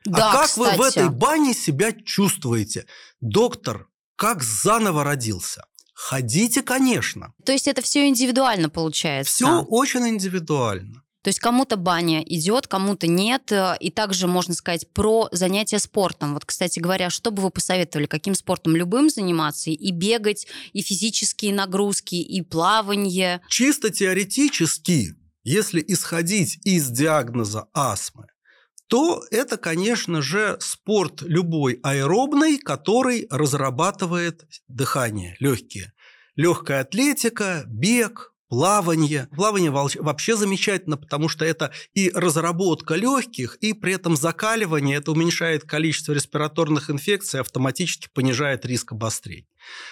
Да, 0.04 0.30
а 0.30 0.32
как 0.32 0.46
кстати. 0.46 0.76
вы 0.78 0.84
в 0.84 0.86
этой 0.86 1.08
бане 1.08 1.54
себя 1.54 1.92
чувствуете? 1.92 2.86
Доктор, 3.20 3.88
как 4.16 4.42
заново 4.42 5.04
родился? 5.04 5.64
Ходите, 5.94 6.62
конечно. 6.62 7.32
То 7.44 7.52
есть 7.52 7.68
это 7.68 7.80
все 7.82 8.08
индивидуально 8.08 8.68
получается? 8.68 9.32
Все 9.32 9.60
очень 9.62 10.08
индивидуально. 10.08 11.01
То 11.22 11.28
есть 11.28 11.38
кому-то 11.38 11.76
баня 11.76 12.22
идет, 12.22 12.66
кому-то 12.66 13.06
нет. 13.06 13.52
И 13.80 13.90
также 13.90 14.26
можно 14.26 14.54
сказать 14.54 14.88
про 14.92 15.28
занятия 15.30 15.78
спортом. 15.78 16.34
Вот, 16.34 16.44
кстати 16.44 16.80
говоря, 16.80 17.10
что 17.10 17.30
бы 17.30 17.42
вы 17.42 17.50
посоветовали? 17.50 18.06
Каким 18.06 18.34
спортом? 18.34 18.74
Любым 18.74 19.08
заниматься? 19.08 19.70
И 19.70 19.90
бегать, 19.92 20.48
и 20.72 20.82
физические 20.82 21.54
нагрузки, 21.54 22.16
и 22.16 22.42
плавание? 22.42 23.40
Чисто 23.48 23.90
теоретически, 23.90 25.14
если 25.44 25.84
исходить 25.86 26.58
из 26.64 26.88
диагноза 26.88 27.66
астмы, 27.72 28.26
то 28.88 29.24
это, 29.30 29.56
конечно 29.56 30.20
же, 30.22 30.56
спорт 30.60 31.22
любой 31.22 31.78
аэробный, 31.82 32.58
который 32.58 33.26
разрабатывает 33.30 34.44
дыхание, 34.68 35.36
легкие. 35.38 35.92
Легкая 36.34 36.80
атлетика, 36.80 37.64
бег, 37.66 38.31
плавание. 38.52 39.28
Плавание 39.34 39.70
вообще 39.70 40.36
замечательно, 40.36 40.98
потому 40.98 41.30
что 41.30 41.42
это 41.42 41.72
и 41.94 42.10
разработка 42.14 42.96
легких, 42.96 43.56
и 43.62 43.72
при 43.72 43.94
этом 43.94 44.14
закаливание. 44.14 44.98
Это 44.98 45.12
уменьшает 45.12 45.64
количество 45.64 46.12
респираторных 46.12 46.90
инфекций, 46.90 47.40
автоматически 47.40 48.10
понижает 48.12 48.66
риск 48.66 48.92
обострений. 48.92 49.48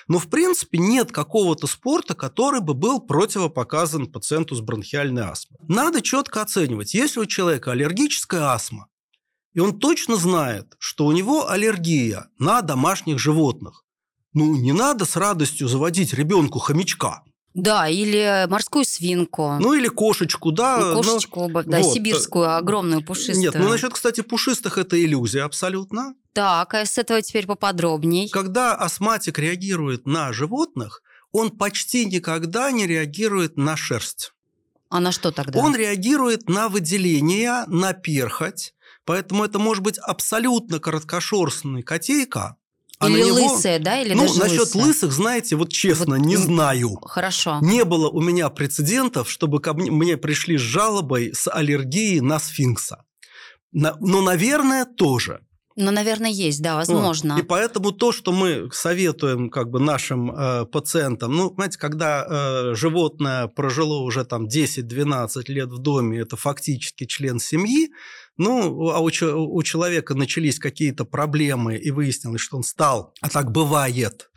Но, 0.08 0.18
в 0.18 0.28
принципе, 0.28 0.76
нет 0.76 1.10
какого-то 1.10 1.66
спорта, 1.66 2.12
который 2.14 2.60
бы 2.60 2.74
был 2.74 3.00
противопоказан 3.00 4.08
пациенту 4.08 4.54
с 4.54 4.60
бронхиальной 4.60 5.22
астмой. 5.22 5.58
Надо 5.66 6.02
четко 6.02 6.42
оценивать, 6.42 6.92
если 6.92 7.20
у 7.20 7.24
человека 7.24 7.72
аллергическая 7.72 8.42
астма, 8.42 8.88
и 9.54 9.60
он 9.60 9.78
точно 9.78 10.16
знает, 10.16 10.74
что 10.78 11.06
у 11.06 11.12
него 11.12 11.48
аллергия 11.48 12.26
на 12.38 12.60
домашних 12.60 13.18
животных, 13.20 13.86
ну, 14.34 14.54
не 14.54 14.72
надо 14.72 15.06
с 15.06 15.16
радостью 15.16 15.66
заводить 15.66 16.12
ребенку 16.12 16.58
хомячка– 16.58 17.22
да, 17.54 17.88
или 17.88 18.46
морскую 18.48 18.84
свинку. 18.84 19.56
Ну, 19.60 19.74
или 19.74 19.88
кошечку, 19.88 20.52
да. 20.52 20.78
И 20.78 20.94
кошечку, 20.94 21.48
но... 21.48 21.62
да, 21.62 21.80
вот. 21.80 21.94
сибирскую, 21.94 22.56
огромную, 22.56 23.04
пушистую. 23.04 23.40
Нет, 23.40 23.54
ну, 23.54 23.68
насчет, 23.68 23.92
кстати, 23.92 24.20
пушистых 24.20 24.78
это 24.78 25.02
иллюзия 25.02 25.42
абсолютно. 25.42 26.14
Так, 26.32 26.74
а 26.74 26.86
с 26.86 26.96
этого 26.98 27.22
теперь 27.22 27.46
поподробней. 27.46 28.28
Когда 28.28 28.74
астматик 28.74 29.38
реагирует 29.38 30.06
на 30.06 30.32
животных, 30.32 31.02
он 31.32 31.50
почти 31.50 32.04
никогда 32.06 32.70
не 32.70 32.86
реагирует 32.86 33.56
на 33.56 33.76
шерсть. 33.76 34.32
А 34.88 35.00
на 35.00 35.12
что 35.12 35.30
тогда? 35.30 35.58
Он 35.60 35.74
реагирует 35.74 36.48
на 36.48 36.68
выделение, 36.68 37.64
на 37.66 37.92
перхоть, 37.92 38.74
Поэтому 39.04 39.44
это 39.44 39.58
может 39.58 39.82
быть 39.82 39.98
абсолютно 39.98 40.78
короткошерстный 40.78 41.82
котейка, 41.82 42.56
а 43.00 43.08
или 43.08 43.24
него... 43.24 43.52
лысые, 43.52 43.78
да? 43.78 44.00
Или 44.00 44.12
ну, 44.12 44.22
даже 44.26 44.38
насчет 44.40 44.60
лысые? 44.60 44.84
лысых, 44.84 45.12
знаете, 45.12 45.56
вот 45.56 45.72
честно, 45.72 46.16
вот, 46.16 46.26
не 46.26 46.36
знаю. 46.36 46.98
Хорошо. 47.02 47.58
Не 47.62 47.84
было 47.84 48.10
у 48.10 48.20
меня 48.20 48.50
прецедентов, 48.50 49.30
чтобы 49.30 49.60
ко 49.60 49.72
мне, 49.72 49.90
мне 49.90 50.18
пришли 50.18 50.58
с 50.58 50.60
жалобой 50.60 51.34
с 51.34 51.50
аллергией 51.50 52.20
на 52.20 52.38
сфинкса. 52.38 53.04
На, 53.72 53.96
но, 54.00 54.20
наверное, 54.20 54.84
тоже. 54.84 55.40
Ну, 55.80 55.90
наверное, 55.90 56.30
есть, 56.30 56.62
да, 56.62 56.76
возможно. 56.76 57.34
Вот. 57.34 57.42
И 57.42 57.46
поэтому 57.46 57.90
то, 57.90 58.12
что 58.12 58.32
мы 58.32 58.68
советуем 58.72 59.50
как 59.50 59.70
бы 59.70 59.80
нашим 59.80 60.30
э, 60.30 60.66
пациентам, 60.66 61.34
ну, 61.34 61.52
знаете, 61.54 61.78
когда 61.78 62.26
э, 62.28 62.74
животное 62.74 63.48
прожило 63.48 63.98
уже 63.98 64.24
там 64.24 64.46
10-12 64.46 65.42
лет 65.48 65.70
в 65.70 65.78
доме, 65.78 66.20
это 66.20 66.36
фактически 66.36 67.06
член 67.06 67.40
семьи, 67.40 67.90
ну, 68.36 68.90
а 68.90 69.00
у, 69.00 69.06
у 69.08 69.62
человека 69.62 70.14
начались 70.14 70.58
какие-то 70.58 71.04
проблемы, 71.04 71.76
и 71.76 71.90
выяснилось, 71.90 72.40
что 72.40 72.56
он 72.56 72.62
стал, 72.62 73.12
а 73.20 73.28
так 73.28 73.50
бывает, 73.50 74.29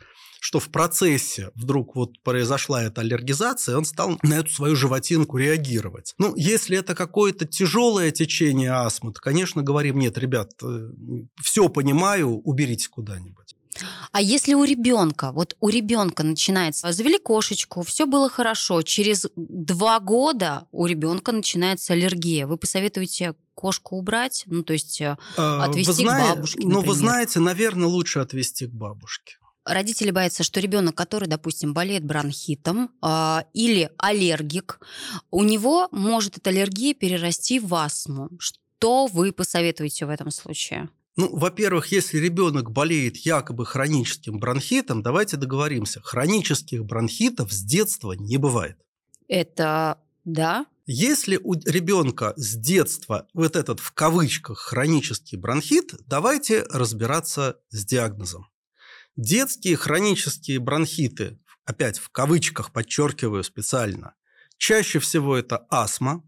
что 0.44 0.60
в 0.60 0.68
процессе 0.68 1.50
вдруг 1.54 1.96
вот 1.96 2.22
произошла 2.22 2.82
эта 2.82 3.00
аллергизация, 3.00 3.78
он 3.78 3.86
стал 3.86 4.18
на 4.22 4.34
эту 4.34 4.50
свою 4.52 4.76
животинку 4.76 5.38
реагировать. 5.38 6.14
Ну, 6.18 6.34
если 6.36 6.76
это 6.76 6.94
какое-то 6.94 7.46
тяжелое 7.46 8.10
течение 8.10 8.72
астмы, 8.72 9.14
то, 9.14 9.22
конечно, 9.22 9.62
говорим, 9.62 9.98
нет, 9.98 10.18
ребят, 10.18 10.50
э, 10.62 10.90
все 11.40 11.70
понимаю, 11.70 12.42
уберите 12.42 12.90
куда-нибудь. 12.90 13.56
А 14.12 14.20
если 14.20 14.52
у 14.52 14.64
ребенка, 14.64 15.32
вот 15.32 15.56
у 15.60 15.70
ребенка 15.70 16.22
начинается, 16.22 16.92
завели 16.92 17.18
кошечку, 17.18 17.82
все 17.82 18.04
было 18.04 18.28
хорошо, 18.28 18.82
через 18.82 19.26
два 19.36 19.98
года 19.98 20.68
у 20.72 20.84
ребенка 20.84 21.32
начинается 21.32 21.94
аллергия, 21.94 22.46
вы 22.46 22.58
посоветуете 22.58 23.34
кошку 23.54 23.96
убрать, 23.96 24.44
ну 24.44 24.62
то 24.62 24.74
есть 24.74 25.00
э, 25.00 25.16
а, 25.38 25.64
отвезти 25.64 26.04
вы 26.04 26.10
к 26.10 26.18
бабушке. 26.18 26.66
Ну, 26.66 26.82
вы 26.82 26.94
знаете, 26.94 27.40
наверное, 27.40 27.88
лучше 27.88 28.18
отвезти 28.18 28.66
к 28.66 28.72
бабушке 28.72 29.38
родители 29.64 30.10
боятся, 30.10 30.42
что 30.42 30.60
ребенок, 30.60 30.94
который, 30.94 31.28
допустим, 31.28 31.74
болеет 31.74 32.04
бронхитом 32.04 32.90
э, 33.02 33.38
или 33.52 33.90
аллергик, 33.98 34.80
у 35.30 35.42
него 35.42 35.88
может 35.90 36.38
эта 36.38 36.50
аллергия 36.50 36.94
перерасти 36.94 37.60
в 37.60 37.74
астму. 37.74 38.30
Что 38.38 39.06
вы 39.06 39.32
посоветуете 39.32 40.06
в 40.06 40.10
этом 40.10 40.30
случае? 40.30 40.88
Ну, 41.16 41.34
во-первых, 41.36 41.92
если 41.92 42.18
ребенок 42.18 42.72
болеет 42.72 43.16
якобы 43.18 43.64
хроническим 43.64 44.38
бронхитом, 44.38 45.02
давайте 45.02 45.36
договоримся, 45.36 46.00
хронических 46.02 46.84
бронхитов 46.84 47.52
с 47.52 47.62
детства 47.62 48.12
не 48.12 48.36
бывает. 48.36 48.78
Это 49.28 49.98
да? 50.24 50.66
Если 50.86 51.38
у 51.42 51.54
ребенка 51.54 52.34
с 52.36 52.56
детства 52.56 53.26
вот 53.32 53.56
этот 53.56 53.80
в 53.80 53.92
кавычках 53.92 54.58
хронический 54.58 55.36
бронхит, 55.36 55.94
давайте 56.06 56.64
разбираться 56.64 57.58
с 57.70 57.84
диагнозом. 57.84 58.48
Детские 59.16 59.76
хронические 59.76 60.58
бронхиты, 60.58 61.38
опять 61.64 61.98
в 61.98 62.08
кавычках 62.10 62.72
подчеркиваю 62.72 63.44
специально, 63.44 64.14
чаще 64.58 64.98
всего 64.98 65.36
это 65.36 65.66
астма. 65.70 66.22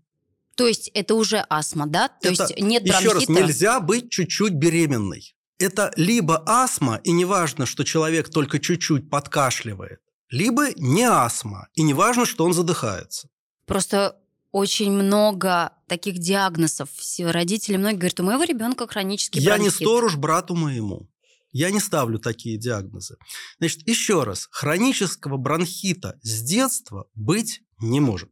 То 0.55 0.67
есть 0.67 0.91
это 0.95 1.15
уже 1.15 1.45
астма, 1.49 1.87
да? 1.87 2.09
То 2.09 2.29
это, 2.29 2.45
есть 2.45 2.61
нет 2.61 2.85
бронхита? 2.85 3.09
Еще 3.09 3.13
раз, 3.13 3.29
нельзя 3.29 3.81
быть 3.81 4.11
чуть-чуть 4.11 4.55
беременной. 4.55 5.35
Это 5.59 5.93
либо 5.97 6.43
астма, 6.47 7.01
и 7.03 7.13
неважно, 7.13 7.67
что 7.67 7.83
человек 7.85 8.29
только 8.31 8.59
чуть-чуть 8.59 9.11
подкашливает, 9.11 10.01
либо 10.31 10.69
не 10.77 11.05
астма, 11.05 11.69
и 11.75 11.83
неважно, 11.83 12.27
что 12.27 12.45
он 12.45 12.53
задыхается. 12.53 13.29
Просто 13.65 14.17
очень 14.53 14.93
много 14.93 15.73
таких 15.89 16.19
диагнозов. 16.19 16.91
Все 16.95 17.31
родители 17.31 17.77
многие 17.77 17.97
говорят, 17.97 18.21
у 18.21 18.23
моего 18.23 18.45
ребенка 18.45 18.87
хронический 18.87 19.45
бронхит. 19.45 19.59
Я 19.59 19.63
не 19.63 19.71
сторож 19.71 20.17
брату 20.17 20.55
моему. 20.55 21.09
Я 21.59 21.71
не 21.71 21.81
ставлю 21.81 22.19
такие 22.19 22.59
диагнозы. 22.59 23.17
Значит, 23.59 23.89
еще 23.89 24.25
раз, 24.25 24.47
хронического 24.51 25.39
бронхита 25.39 26.19
с 26.21 26.43
детства 26.43 27.09
быть 27.15 27.63
не 27.81 27.99
может. 27.99 28.29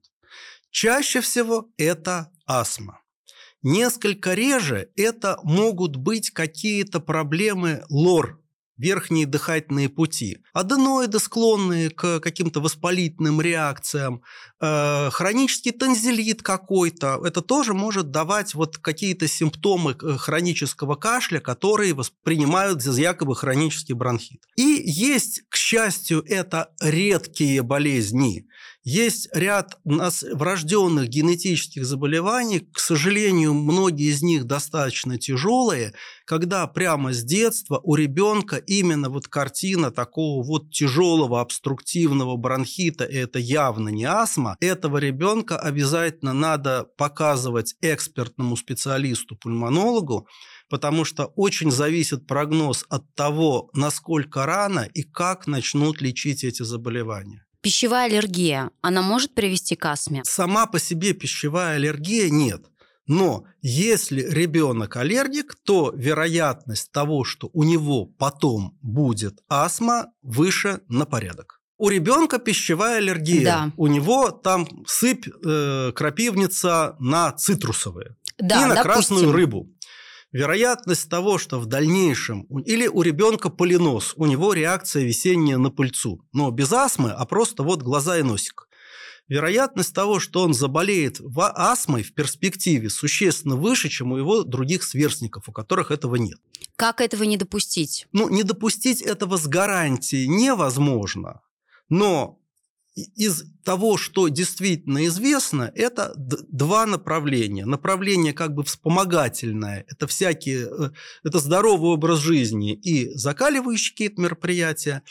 Чаще 0.71 1.23
всего 1.23 1.71
это 1.79 2.31
астма. 2.47 3.01
Несколько 3.63 4.35
реже 4.35 4.91
это 4.95 5.39
могут 5.43 5.97
быть 5.97 6.33
какие-то 6.33 7.01
проблемы 7.01 7.87
лор, 7.89 8.44
верхние 8.77 9.27
дыхательные 9.27 9.89
пути. 9.89 10.39
Аденоиды, 10.53 11.19
склонные 11.19 11.91
к 11.91 12.21
каким-то 12.21 12.61
воспалительным 12.61 13.41
реакциям, 13.41 14.23
э, 14.61 15.11
хронический 15.11 15.71
танзелит 15.71 16.43
какой-то, 16.43 17.21
это 17.25 17.41
тоже 17.41 17.75
может 17.75 18.11
давать 18.11 18.55
вот 18.55 18.79
какие-то 18.79 19.29
симптомы 19.29 19.93
э, 19.93 20.17
хронического 20.17 20.97
кашля, 20.97 21.41
которые 21.41 21.95
воспринимают 21.95 22.83
за 22.83 23.01
якобы 23.01 23.37
хронический 23.37 23.95
бронхит. 23.95 24.43
И 24.57 24.83
есть, 24.85 25.43
к 25.49 25.57
счастью, 25.57 26.25
это 26.27 26.71
редкие 26.81 27.63
болезни, 27.63 28.47
есть 28.85 29.29
ряд 29.33 29.79
нас 29.85 30.23
врожденных 30.23 31.09
генетических 31.09 31.87
заболеваний, 31.87 32.61
к 32.61 32.79
сожалению, 32.79 33.55
многие 33.55 34.11
из 34.11 34.23
них 34.23 34.45
достаточно 34.45 35.17
тяжелые, 35.19 35.95
когда 36.27 36.67
прямо 36.67 37.15
с 37.15 37.25
детства 37.25 37.81
у 37.83 37.95
ребенка 37.95 38.57
именно 38.57 39.09
вот 39.09 39.27
картина 39.27 39.91
такого 39.91 40.45
вот 40.45 40.71
тяжелого 40.71 41.41
обструктивного 41.41 42.37
бронхита, 42.37 43.05
и 43.05 43.17
это 43.17 43.39
явно 43.39 43.89
не 43.89 44.05
астма, 44.05 44.59
этого 44.61 44.99
ребенка 44.99 45.59
обязательно 45.59 46.35
надо 46.35 46.87
показывать 46.99 47.77
экспертному 47.81 48.55
специалисту-пульмонологу, 48.55 50.29
потому 50.69 51.07
что 51.07 51.25
очень 51.37 51.71
зависит 51.71 52.27
прогноз 52.27 52.85
от 52.91 53.15
того, 53.15 53.71
насколько 53.73 54.45
рано 54.45 54.87
и 54.93 55.05
как 55.05 55.47
начнут 55.47 56.03
лечить 56.03 56.45
эти 56.45 56.63
заболевания. 56.63 57.44
Пищевая 57.65 58.09
аллергия, 58.09 58.71
она 58.83 59.01
может 59.01 59.35
привести 59.35 59.75
к 59.75 59.87
астме? 59.87 60.21
Сама 60.25 60.67
по 60.67 60.79
себе 60.79 61.15
пищевая 61.15 61.77
аллергия 61.77 62.29
нет. 62.29 62.67
Но 63.07 63.45
если 63.63 64.21
ребенок 64.21 64.97
аллергик, 64.97 65.57
то 65.65 65.91
вероятность 65.97 66.93
того, 66.93 67.25
что 67.25 67.49
у 67.55 67.65
него 67.65 68.05
потом 68.05 68.77
будет 68.83 69.41
астма, 69.49 70.09
выше 70.21 70.81
на 70.89 71.07
порядок. 71.07 71.63
У 71.79 71.89
ребенка 71.89 72.39
пищевая 72.39 72.99
аллергия. 72.99 73.45
Да. 73.45 73.73
У 73.79 73.87
него 73.87 74.31
там 74.31 74.69
сыпь 74.87 75.27
э, 75.27 75.93
крапивница 75.95 76.97
на 76.99 77.33
цитрусовые 77.33 78.17
да, 78.39 78.57
и 78.57 78.61
на 78.67 78.75
допустим. 78.75 78.83
красную 78.83 79.33
рыбу 79.33 79.71
вероятность 80.35 81.09
того, 81.09 81.39
что 81.39 81.61
в 81.61 81.67
дальнейшем 81.67 82.43
или 82.67 82.89
у 82.89 83.03
ребенка 83.03 83.49
полинос, 83.49 84.13
у 84.17 84.27
него 84.27 84.53
реакция 84.53 85.05
весенняя 85.05 85.57
на 85.59 85.71
пыльцу, 85.71 86.21
но 86.33 86.51
без 86.51 86.73
астмы, 86.73 87.13
а 87.13 87.25
просто 87.25 87.63
вот 87.63 87.83
глаза 87.83 88.19
и 88.19 88.23
носик. 88.23 88.69
Вероятность 89.29 89.95
того, 89.95 90.19
что 90.19 90.43
он 90.43 90.53
заболеет 90.53 91.21
астмой 91.37 92.03
в 92.03 92.13
перспективе 92.13 92.91
существенно 92.91 93.57
выше, 93.57 93.89
чем 93.89 94.13
у 94.13 94.19
его 94.19 94.43
других 94.43 94.83
сверстников, 94.83 95.49
у 95.49 95.53
которых 95.53 95.91
этого 95.91 96.17
нет. 96.17 96.39
Как 96.77 97.01
этого 97.01 97.23
не 97.23 97.39
допустить? 97.39 98.07
Ну, 98.13 98.29
не 98.29 98.43
допустить 98.43 99.01
этого 99.01 99.39
с 99.39 99.47
гарантией 99.47 100.29
невозможно. 100.29 101.41
Но 101.89 102.41
из 102.95 103.45
того, 103.65 103.97
что 103.97 104.29
действительно 104.29 105.07
известно, 105.07 105.73
это 105.75 106.13
два 106.17 106.87
направления. 106.87 107.65
Направление 107.65 108.33
как 108.33 108.55
бы 108.55 108.63
вспомогательное, 108.63 109.85
это 109.89 110.07
всякие, 110.07 110.69
э, 110.71 110.91
это 111.25 111.39
здоровый 111.39 111.91
образ 111.91 112.21
жизни 112.21 112.75
и 112.75 113.11
закаливающие 113.15 113.93
какие-то 113.93 114.21
мероприятия. 114.21 115.03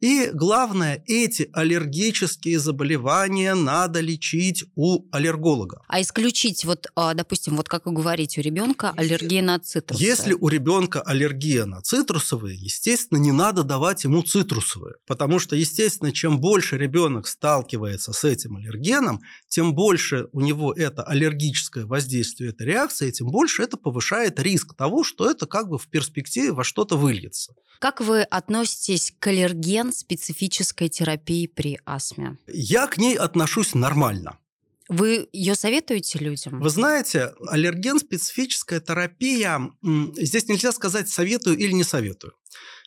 И 0.00 0.30
главное, 0.32 1.02
эти 1.06 1.48
аллергические 1.52 2.58
заболевания 2.58 3.54
надо 3.54 4.00
лечить 4.00 4.64
у 4.74 5.08
аллерголога. 5.10 5.82
А 5.88 6.00
исключить, 6.00 6.64
вот, 6.64 6.88
а, 6.94 7.14
допустим, 7.14 7.56
вот 7.56 7.68
как 7.68 7.86
вы 7.86 7.92
говорите, 7.92 8.40
у 8.40 8.44
ребенка 8.44 8.92
аллергия 8.96 9.42
на 9.42 9.58
цитрусовые. 9.58 10.08
Если 10.08 10.34
у 10.34 10.48
ребенка 10.48 11.00
аллергия 11.00 11.64
на 11.64 11.80
цитрусовые, 11.80 12.56
естественно, 12.56 13.18
не 13.18 13.32
надо 13.32 13.62
давать 13.62 14.04
ему 14.04 14.22
цитрусовые. 14.22 14.96
Потому 15.06 15.38
что, 15.38 15.56
естественно, 15.56 16.12
чем 16.12 16.40
больше 16.40 16.76
ребенок 16.76 17.26
сталкивается 17.32 18.12
с 18.12 18.24
этим 18.24 18.56
аллергеном, 18.56 19.20
тем 19.48 19.74
больше 19.74 20.28
у 20.32 20.40
него 20.40 20.72
это 20.72 21.02
аллергическое 21.02 21.84
воздействие, 21.84 22.50
эта 22.50 22.64
реакция, 22.64 23.10
тем 23.10 23.28
больше 23.30 23.62
это 23.62 23.76
повышает 23.76 24.38
риск 24.40 24.74
того, 24.74 25.04
что 25.04 25.30
это 25.30 25.46
как 25.46 25.68
бы 25.68 25.78
в 25.78 25.88
перспективе 25.88 26.52
во 26.52 26.64
что-то 26.64 26.96
выльется. 26.96 27.54
Как 27.80 28.00
вы 28.00 28.22
относитесь 28.22 29.12
к 29.18 29.26
аллерген-специфической 29.26 30.88
терапии 30.88 31.46
при 31.46 31.80
астме? 31.84 32.38
Я 32.46 32.86
к 32.86 32.96
ней 32.98 33.16
отношусь 33.16 33.74
нормально. 33.74 34.38
Вы 34.88 35.28
ее 35.32 35.54
советуете 35.54 36.18
людям? 36.18 36.60
Вы 36.60 36.70
знаете, 36.70 37.32
аллерген-специфическая 37.48 38.80
терапия, 38.80 39.60
здесь 40.16 40.48
нельзя 40.48 40.70
сказать 40.72 41.08
советую 41.08 41.56
или 41.56 41.72
не 41.72 41.84
советую. 41.84 42.34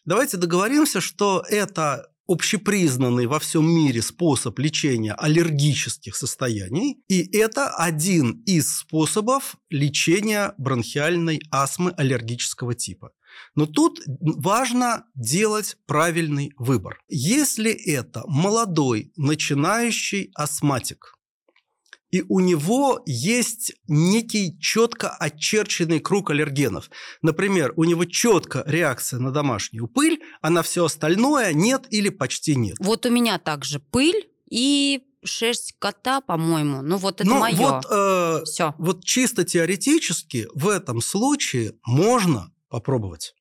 Давайте 0.05 0.37
договоримся, 0.37 1.01
что 1.01 1.43
это 1.49 2.11
общепризнанный 2.27 3.27
во 3.27 3.39
всем 3.39 3.69
мире 3.69 4.01
способ 4.01 4.57
лечения 4.59 5.13
аллергических 5.13 6.15
состояний, 6.15 7.03
и 7.07 7.37
это 7.37 7.69
один 7.69 8.43
из 8.45 8.77
способов 8.77 9.55
лечения 9.69 10.53
бронхиальной 10.57 11.41
астмы 11.51 11.91
аллергического 11.91 12.73
типа. 12.73 13.11
Но 13.55 13.65
тут 13.65 13.99
важно 14.07 15.05
делать 15.13 15.77
правильный 15.85 16.53
выбор. 16.57 16.99
Если 17.09 17.71
это 17.71 18.23
молодой 18.27 19.11
начинающий 19.17 20.31
астматик, 20.35 21.14
и 22.15 22.23
у 22.29 22.39
него 22.39 23.01
есть 23.05 23.73
некий 23.89 24.57
четко 24.57 25.09
очерченный 25.09 25.99
круг 25.99 26.31
аллергенов. 26.31 26.89
Например, 27.21 27.73
у 27.75 27.83
него 27.83 28.05
четко 28.05 28.63
реакция 28.65 29.19
на 29.19 29.31
домашнюю 29.31 29.89
пыль, 29.89 30.21
а 30.41 30.49
на 30.49 30.63
все 30.63 30.85
остальное 30.85 31.51
нет 31.51 31.87
или 31.89 32.07
почти 32.07 32.55
нет. 32.55 32.77
Вот 32.79 33.05
у 33.05 33.09
меня 33.09 33.37
также 33.37 33.79
пыль 33.79 34.29
и 34.49 35.03
шерсть 35.25 35.75
кота, 35.77 36.21
по-моему. 36.21 36.81
Ну 36.83 36.95
вот 36.95 37.19
это 37.19 37.29
ну, 37.29 37.39
мое. 37.39 37.57
Вот, 37.57 37.85
э, 37.91 38.43
Все. 38.45 38.73
вот 38.77 39.03
чисто 39.03 39.43
теоретически 39.43 40.47
в 40.53 40.69
этом 40.69 41.01
случае 41.01 41.73
можно 41.85 42.49
попробовать. 42.69 43.35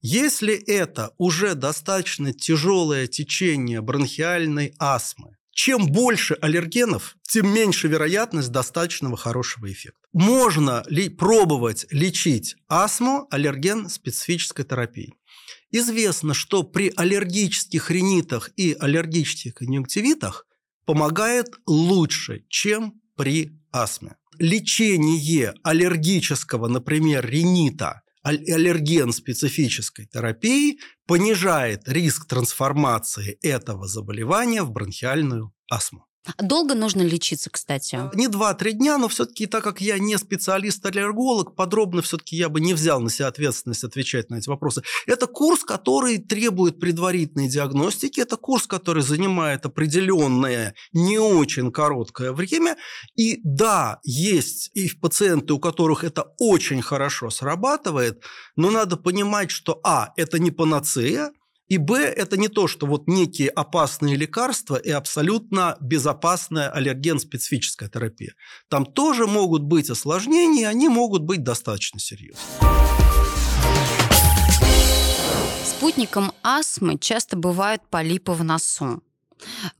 Если 0.00 0.54
это 0.54 1.12
уже 1.18 1.54
достаточно 1.54 2.32
тяжелое 2.32 3.06
течение 3.06 3.80
бронхиальной 3.80 4.74
астмы, 4.80 5.36
чем 5.52 5.86
больше 5.86 6.34
аллергенов, 6.40 7.16
тем 7.22 7.52
меньше 7.52 7.88
вероятность 7.88 8.50
достаточного 8.50 9.16
хорошего 9.16 9.70
эффекта. 9.70 10.00
Можно 10.12 10.82
ли 10.88 11.08
пробовать 11.08 11.86
лечить 11.90 12.56
астму 12.68 13.26
аллерген 13.30 13.88
специфической 13.88 14.64
терапией? 14.64 15.14
Известно, 15.70 16.34
что 16.34 16.62
при 16.62 16.92
аллергических 16.94 17.90
ринитах 17.90 18.50
и 18.56 18.76
аллергических 18.78 19.54
конъюнктивитах 19.54 20.46
помогает 20.84 21.48
лучше, 21.66 22.44
чем 22.48 23.00
при 23.16 23.52
астме. 23.72 24.16
Лечение 24.38 25.54
аллергического, 25.62 26.68
например, 26.68 27.24
ринита 27.26 28.01
аллерген 28.22 29.12
специфической 29.12 30.06
терапии 30.06 30.78
понижает 31.06 31.88
риск 31.88 32.26
трансформации 32.26 33.38
этого 33.42 33.86
заболевания 33.86 34.62
в 34.62 34.70
бронхиальную 34.70 35.52
астму. 35.70 36.06
Долго 36.38 36.74
нужно 36.74 37.02
лечиться, 37.02 37.50
кстати? 37.50 37.98
Не 38.14 38.28
2-3 38.28 38.72
дня, 38.72 38.98
но 38.98 39.08
все-таки, 39.08 39.46
так 39.46 39.64
как 39.64 39.80
я 39.80 39.98
не 39.98 40.16
специалист-аллерголог, 40.16 41.56
подробно 41.56 42.00
все-таки 42.02 42.36
я 42.36 42.48
бы 42.48 42.60
не 42.60 42.74
взял 42.74 43.00
на 43.00 43.10
себя 43.10 43.26
ответственность 43.26 43.82
отвечать 43.82 44.30
на 44.30 44.36
эти 44.36 44.48
вопросы. 44.48 44.82
Это 45.06 45.26
курс, 45.26 45.64
который 45.64 46.18
требует 46.18 46.78
предварительной 46.78 47.48
диагностики, 47.48 48.20
это 48.20 48.36
курс, 48.36 48.68
который 48.68 49.02
занимает 49.02 49.66
определенное, 49.66 50.74
не 50.92 51.18
очень 51.18 51.72
короткое 51.72 52.32
время. 52.32 52.76
И 53.16 53.40
да, 53.42 53.98
есть 54.04 54.70
и 54.74 54.88
пациенты, 54.90 55.54
у 55.54 55.58
которых 55.58 56.04
это 56.04 56.34
очень 56.38 56.82
хорошо 56.82 57.30
срабатывает, 57.30 58.22
но 58.54 58.70
надо 58.70 58.96
понимать, 58.96 59.50
что 59.50 59.80
а, 59.84 60.12
это 60.16 60.38
не 60.38 60.52
панацея, 60.52 61.32
и 61.72 61.78
Б– 61.78 61.98
это 62.16 62.36
не 62.36 62.48
то, 62.48 62.68
что 62.68 62.86
вот 62.86 63.08
некие 63.08 63.48
опасные 63.48 64.14
лекарства 64.14 64.76
и 64.76 64.90
абсолютно 64.90 65.78
безопасная 65.80 66.68
аллерген-специфическая 66.68 67.88
терапия. 67.88 68.34
Там 68.68 68.84
тоже 68.84 69.26
могут 69.26 69.62
быть 69.62 69.88
осложнения, 69.88 70.68
они 70.68 70.90
могут 70.90 71.22
быть 71.22 71.42
достаточно 71.42 71.98
серьезными. 71.98 72.44
Спутником 75.64 76.32
астмы 76.42 76.98
часто 76.98 77.38
бывают 77.38 77.80
полипы 77.88 78.32
в 78.32 78.44
носу. 78.44 79.02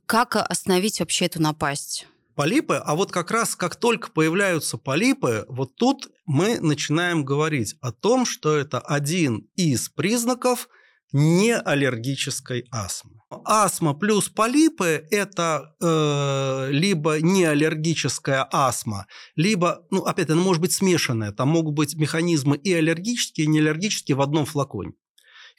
Как 0.06 0.36
остановить 0.36 1.00
вообще 1.00 1.26
эту 1.26 1.42
напасть? 1.42 2.06
полипы, 2.34 2.76
а 2.76 2.94
вот 2.94 3.12
как 3.12 3.30
раз 3.30 3.54
как 3.54 3.76
только 3.76 4.10
появляются 4.10 4.78
полипы, 4.78 5.44
вот 5.50 5.76
тут 5.76 6.08
мы 6.24 6.58
начинаем 6.60 7.26
говорить 7.26 7.76
о 7.82 7.92
том, 7.92 8.24
что 8.24 8.56
это 8.56 8.80
один 8.80 9.46
из 9.56 9.90
признаков– 9.90 10.70
неаллергической 11.12 12.64
астмы. 12.70 13.20
Астма 13.44 13.94
плюс 13.94 14.28
полипы– 14.28 15.06
это 15.10 15.74
э, 15.80 16.68
либо 16.70 17.20
неаллергическая 17.20 18.46
астма, 18.52 19.06
либо, 19.36 19.86
ну, 19.90 20.02
опять, 20.02 20.30
она 20.30 20.42
может 20.42 20.60
быть 20.60 20.72
смешанная. 20.72 21.32
Там 21.32 21.48
могут 21.48 21.74
быть 21.74 21.94
механизмы 21.94 22.56
и 22.56 22.72
аллергические, 22.72 23.46
и 23.46 23.48
неаллергические 23.48 24.16
в 24.16 24.20
одном 24.20 24.44
флаконе. 24.44 24.92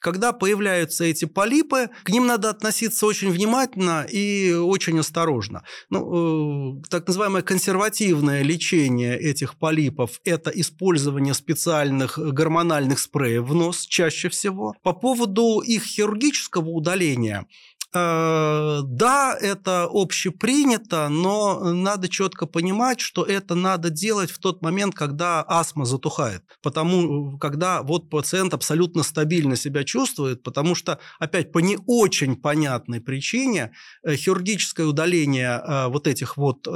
Когда 0.03 0.33
появляются 0.33 1.05
эти 1.05 1.23
полипы, 1.23 1.89
к 2.03 2.09
ним 2.09 2.27
надо 2.27 2.49
относиться 2.49 3.05
очень 3.05 3.31
внимательно 3.31 4.05
и 4.11 4.51
очень 4.51 4.99
осторожно. 4.99 5.63
Ну, 5.89 6.81
э, 6.81 6.81
так 6.89 7.07
называемое 7.07 7.41
консервативное 7.41 8.43
лечение 8.43 9.17
этих 9.17 9.57
полипов– 9.57 10.19
это 10.25 10.49
использование 10.49 11.33
специальных 11.33 12.19
гормональных 12.19 12.99
спреев 12.99 13.45
в 13.45 13.55
нос 13.55 13.85
чаще 13.87 14.27
всего. 14.27 14.75
По 14.83 14.91
поводу 14.91 15.61
их 15.61 15.83
хирургического 15.85 16.67
удаления– 16.67 17.47
да, 17.93 19.37
это 19.39 19.87
общепринято, 19.91 21.09
но 21.09 21.73
надо 21.73 22.09
четко 22.09 22.45
понимать, 22.45 22.99
что 22.99 23.23
это 23.23 23.55
надо 23.55 23.89
делать 23.89 24.31
в 24.31 24.39
тот 24.39 24.61
момент, 24.61 24.95
когда 24.95 25.43
астма 25.47 25.85
затухает. 25.85 26.43
Потому, 26.61 27.37
когда 27.37 27.83
вот 27.83 28.09
пациент 28.09 28.53
абсолютно 28.53 29.03
стабильно 29.03 29.55
себя 29.55 29.83
чувствует, 29.83 30.43
потому 30.43 30.75
что, 30.75 30.99
опять, 31.19 31.51
по 31.51 31.59
не 31.59 31.77
очень 31.85 32.35
понятной 32.35 32.99
причине 33.01 33.73
э, 34.03 34.15
хирургическое 34.15 34.85
удаление 34.85 35.61
э, 35.63 35.87
вот 35.87 36.07
этих 36.07 36.37
вот 36.37 36.67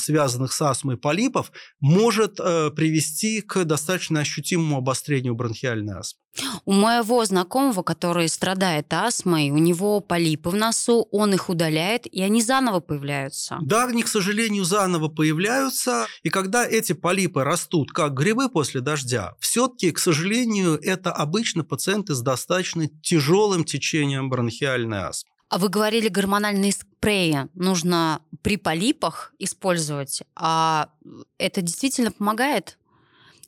связанных 0.00 0.52
с 0.52 0.62
астмой 0.62 0.96
полипов 0.96 1.52
может 1.80 2.36
привести 2.36 3.40
к 3.40 3.64
достаточно 3.64 4.20
ощутимому 4.20 4.78
обострению 4.78 5.34
бронхиальной 5.34 5.94
астмы. 5.94 6.25
У 6.64 6.72
моего 6.72 7.24
знакомого, 7.24 7.82
который 7.82 8.28
страдает 8.28 8.92
астмой, 8.92 9.50
у 9.50 9.58
него 9.58 10.00
полипы 10.00 10.50
в 10.50 10.54
носу, 10.54 11.08
он 11.10 11.34
их 11.34 11.48
удаляет, 11.48 12.06
и 12.06 12.22
они 12.22 12.42
заново 12.42 12.80
появляются. 12.80 13.58
Да, 13.60 13.84
они, 13.84 14.02
к 14.02 14.08
сожалению, 14.08 14.64
заново 14.64 15.08
появляются. 15.08 16.06
И 16.22 16.28
когда 16.28 16.66
эти 16.66 16.92
полипы 16.92 17.44
растут, 17.44 17.92
как 17.92 18.14
грибы 18.14 18.48
после 18.48 18.80
дождя, 18.80 19.34
все-таки, 19.40 19.90
к 19.92 19.98
сожалению, 19.98 20.78
это 20.82 21.12
обычно 21.12 21.64
пациенты 21.64 22.14
с 22.14 22.20
достаточно 22.20 22.88
тяжелым 23.02 23.64
течением 23.64 24.28
бронхиальной 24.28 24.98
астмы. 24.98 25.30
А 25.48 25.58
вы 25.58 25.68
говорили, 25.68 26.08
гормональные 26.08 26.72
спреи 26.72 27.48
нужно 27.54 28.20
при 28.42 28.56
полипах 28.56 29.32
использовать. 29.38 30.22
А 30.34 30.90
это 31.38 31.62
действительно 31.62 32.10
помогает? 32.10 32.78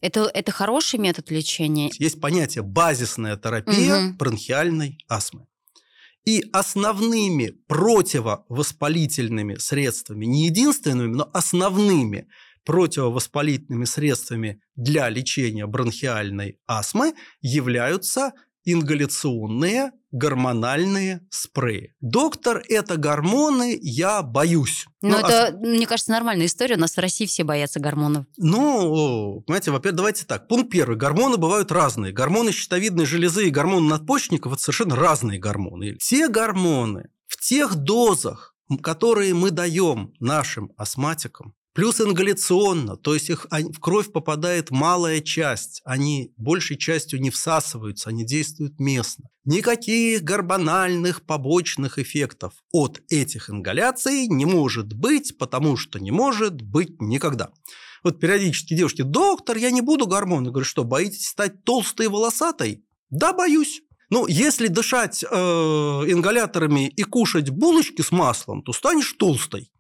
Это, 0.00 0.30
это 0.32 0.52
хороший 0.52 0.98
метод 0.98 1.30
лечения? 1.30 1.90
Есть 1.98 2.20
понятие 2.20 2.62
базисная 2.62 3.36
терапия 3.36 4.08
угу. 4.08 4.16
бронхиальной 4.16 4.98
астмы. 5.08 5.46
И 6.24 6.44
основными 6.52 7.54
противовоспалительными 7.66 9.54
средствами, 9.54 10.26
не 10.26 10.46
единственными, 10.46 11.14
но 11.14 11.30
основными 11.32 12.28
противовоспалительными 12.64 13.86
средствами 13.86 14.60
для 14.76 15.08
лечения 15.08 15.66
бронхиальной 15.66 16.58
астмы 16.66 17.14
являются 17.40 18.32
ингаляционные 18.64 19.92
гормональные 20.10 21.26
спреи. 21.30 21.94
Доктор, 22.00 22.62
это 22.68 22.96
гормоны, 22.96 23.78
я 23.80 24.22
боюсь. 24.22 24.86
Ну, 25.02 25.10
ну 25.10 25.18
это, 25.18 25.48
а... 25.48 25.52
мне 25.52 25.86
кажется, 25.86 26.12
нормальная 26.12 26.46
история. 26.46 26.76
У 26.76 26.78
нас 26.78 26.96
в 26.96 27.00
России 27.00 27.26
все 27.26 27.44
боятся 27.44 27.80
гормонов. 27.80 28.26
Ну, 28.36 29.42
понимаете, 29.46 29.70
во-первых, 29.70 29.96
давайте 29.96 30.24
так. 30.24 30.48
Пункт 30.48 30.70
первый. 30.70 30.96
Гормоны 30.96 31.36
бывают 31.36 31.70
разные. 31.70 32.12
Гормоны 32.12 32.52
щитовидной 32.52 33.06
железы 33.06 33.48
и 33.48 33.50
гормоны 33.50 33.88
надпочечников– 33.88 34.52
это 34.54 34.62
совершенно 34.62 34.96
разные 34.96 35.38
гормоны. 35.38 35.96
Те 36.00 36.28
гормоны 36.28 37.10
в 37.26 37.36
тех 37.36 37.76
дозах, 37.76 38.54
которые 38.82 39.34
мы 39.34 39.50
даем 39.50 40.12
нашим 40.20 40.72
астматикам, 40.76 41.54
Плюс 41.78 42.00
ингаляционно, 42.00 42.96
то 42.96 43.14
есть 43.14 43.30
их 43.30 43.46
в 43.48 43.78
кровь 43.78 44.10
попадает 44.10 44.72
малая 44.72 45.20
часть, 45.20 45.80
они 45.84 46.32
большей 46.36 46.76
частью 46.76 47.20
не 47.20 47.30
всасываются, 47.30 48.08
они 48.08 48.26
действуют 48.26 48.80
местно. 48.80 49.26
Никаких 49.44 50.24
гормональных 50.24 51.22
побочных 51.22 52.00
эффектов 52.00 52.54
от 52.72 53.00
этих 53.08 53.48
ингаляций 53.48 54.26
не 54.26 54.44
может 54.44 54.92
быть, 54.92 55.38
потому 55.38 55.76
что 55.76 56.00
не 56.00 56.10
может 56.10 56.62
быть 56.62 57.00
никогда. 57.00 57.50
Вот 58.02 58.18
периодически 58.18 58.74
девушки, 58.74 59.02
доктор, 59.02 59.56
я 59.56 59.70
не 59.70 59.80
буду 59.80 60.08
гормоны. 60.08 60.50
Говорю, 60.50 60.66
что, 60.66 60.82
боитесь 60.82 61.28
стать 61.28 61.62
толстой 61.62 62.06
и 62.06 62.08
волосатой? 62.08 62.82
Да, 63.08 63.32
боюсь. 63.32 63.82
Ну, 64.10 64.26
если 64.26 64.66
дышать 64.66 65.22
э, 65.22 65.28
ингаляторами 65.36 66.88
и 66.88 67.04
кушать 67.04 67.50
булочки 67.50 68.02
с 68.02 68.10
маслом, 68.10 68.62
то 68.64 68.72
станешь 68.72 69.12
толстой. 69.12 69.70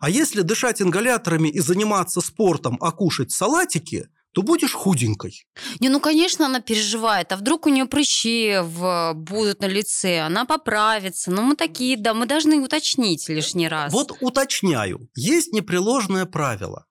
А 0.00 0.10
если 0.10 0.42
дышать 0.42 0.82
ингаляторами 0.82 1.48
и 1.48 1.60
заниматься 1.60 2.20
спортом, 2.20 2.76
а 2.80 2.92
кушать 2.92 3.32
салатики, 3.32 4.08
то 4.32 4.42
будешь 4.42 4.74
худенькой. 4.74 5.46
Не, 5.80 5.88
ну, 5.88 5.98
конечно, 5.98 6.44
она 6.44 6.60
переживает. 6.60 7.32
А 7.32 7.38
вдруг 7.38 7.64
у 7.64 7.70
нее 7.70 7.86
прыщи 7.86 8.58
в, 8.60 9.14
будут 9.14 9.62
на 9.62 9.66
лице, 9.66 10.20
она 10.20 10.44
поправится. 10.44 11.30
Ну, 11.30 11.40
мы 11.40 11.56
такие, 11.56 11.96
да, 11.96 12.12
мы 12.12 12.26
должны 12.26 12.60
уточнить 12.60 13.26
лишний 13.30 13.66
раз. 13.66 13.94
Вот 13.94 14.12
уточняю. 14.20 15.08
Есть 15.14 15.54
непреложное 15.54 16.26
правило. 16.26 16.84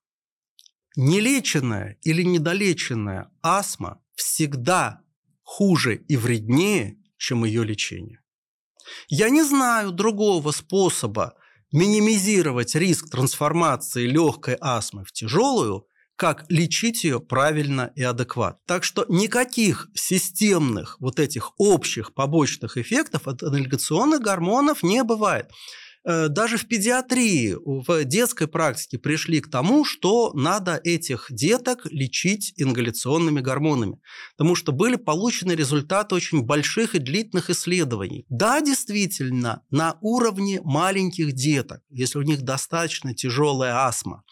Нелеченная 0.96 2.00
или 2.02 2.24
недолеченная 2.24 3.30
астма 3.44 4.02
всегда 4.16 5.02
хуже 5.44 5.98
и 6.08 6.18
вреднее, 6.18 6.98
чем 7.18 7.46
ее 7.46 7.64
лечение. 7.64 8.22
Я 9.08 9.30
не 9.30 9.44
знаю 9.44 9.92
другого 9.92 10.50
способа 10.50 11.36
минимизировать 11.76 12.74
риск 12.74 13.10
трансформации 13.10 14.08
легкой 14.08 14.58
астмы 14.62 15.04
в 15.04 15.12
тяжелую, 15.12 15.86
как 16.16 16.46
лечить 16.48 17.04
ее 17.04 17.20
правильно 17.20 17.92
и 17.96 18.02
адекватно. 18.02 18.62
Так 18.66 18.86
что 18.86 19.06
никаких 19.10 19.90
системных 19.94 20.96
вот 21.02 21.20
этих 21.20 21.52
общих 21.58 22.14
побочных 22.14 22.78
эффектов 22.78 23.28
от 23.28 23.44
ингаляционных 23.44 24.22
гормонов 24.22 24.84
не 24.84 25.04
бывает. 25.04 25.52
Э, 26.06 26.28
даже 26.30 26.58
в 26.58 26.68
педиатрии, 26.68 27.56
в 27.66 28.06
детской 28.06 28.48
практике 28.48 29.00
пришли 29.00 29.42
к 29.42 29.50
тому, 29.50 29.84
что 29.84 30.32
надо 30.34 30.80
этих 30.84 31.28
деток 31.32 31.86
лечить 31.86 32.54
ингаляционными 32.58 33.42
гормонами, 33.42 34.00
потому 34.38 34.56
что 34.56 34.72
были 34.72 34.98
получены 34.98 35.54
результаты 35.54 36.14
очень 36.14 36.44
больших 36.44 36.94
и 36.94 37.00
длительных 37.00 37.50
исследований. 37.50 38.26
Да, 38.30 38.62
действительно, 38.62 39.64
на 39.72 39.98
уровне 40.02 40.62
маленьких 40.64 41.34
деток, 41.34 41.82
если 41.90 42.20
у 42.20 42.24
них 42.24 42.44
достаточно 42.44 43.16
тяжелая 43.16 43.88
астма, 43.88 44.24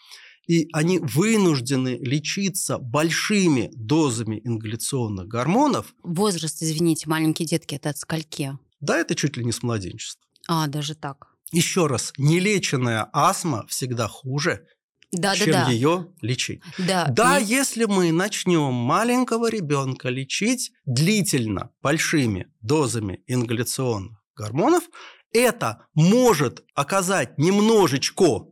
и 0.46 0.68
они 0.72 1.00
вынуждены 1.00 1.98
лечиться 2.00 2.78
большими 2.78 3.70
дозами 3.74 4.40
ингаляционных 4.44 5.26
гормонов. 5.26 5.94
Возраст, 6.04 6.62
извините, 6.62 7.08
маленькие 7.08 7.48
детки, 7.48 7.74
это 7.74 7.90
от 7.90 7.98
скольки? 7.98 8.56
Да, 8.80 8.98
это 8.98 9.14
чуть 9.14 9.36
ли 9.36 9.44
не 9.44 9.52
с 9.52 9.62
младенчества. 9.62 10.22
А, 10.46 10.66
даже 10.66 10.94
так. 10.94 11.33
Еще 11.52 11.86
раз, 11.86 12.12
нелеченная 12.16 13.08
астма 13.12 13.66
всегда 13.68 14.08
хуже, 14.08 14.66
да, 15.12 15.36
чем 15.36 15.52
да, 15.52 15.64
да. 15.66 15.70
ее 15.70 16.12
лечить. 16.20 16.60
Да, 16.78 17.06
да 17.06 17.38
и... 17.38 17.44
если 17.44 17.84
мы 17.84 18.12
начнем 18.12 18.72
маленького 18.72 19.48
ребенка 19.48 20.08
лечить 20.08 20.72
длительно 20.84 21.70
большими 21.82 22.48
дозами 22.60 23.22
ингаляционных 23.26 24.18
гормонов, 24.36 24.84
это 25.32 25.86
может 25.94 26.64
оказать 26.74 27.38
немножечко 27.38 28.46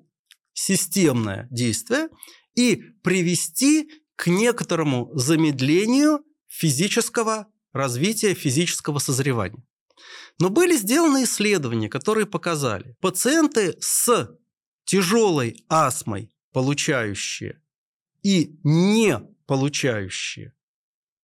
системное 0.52 1.48
действие 1.50 2.08
и 2.54 2.76
привести 3.02 3.88
к 4.16 4.26
некоторому 4.26 5.10
замедлению 5.14 6.20
физического 6.48 7.48
развития, 7.72 8.34
физического 8.34 8.98
созревания. 8.98 9.64
Но 10.38 10.50
были 10.50 10.76
сделаны 10.76 11.24
исследования, 11.24 11.88
которые 11.88 12.26
показали, 12.26 12.96
пациенты 13.00 13.76
с 13.80 14.36
тяжелой 14.84 15.64
астмой, 15.68 16.34
получающие 16.52 17.62
и 18.22 18.58
не 18.62 19.20
получающие 19.46 20.54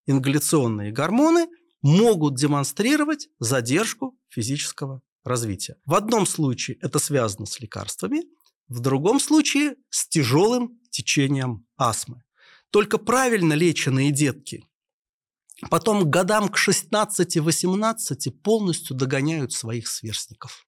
ингаляционные 0.07 0.93
гормоны, 0.93 1.49
могут 1.83 2.37
демонстрировать 2.37 3.29
задержку 3.39 4.19
физического 4.29 5.03
развития. 5.25 5.77
В 5.85 5.95
одном 5.95 6.27
случае 6.27 6.79
это 6.81 6.99
связано 6.99 7.47
с 7.47 7.61
лекарствами, 7.61 8.23
в 8.69 8.81
другом 8.81 9.21
случае 9.21 9.77
с 9.91 10.09
тяжелым 10.09 10.81
течением 10.91 11.67
астмы. 11.77 12.23
Только 12.71 12.99
правильно 12.99 13.55
леченные 13.55 14.11
детки 14.11 14.65
потом 15.71 16.03
к 16.03 16.11
годам 16.11 16.49
к 16.49 16.57
16-18 16.59 18.31
полностью 18.43 18.97
догоняют 18.97 19.53
своих 19.53 19.89
сверстников. 19.89 20.67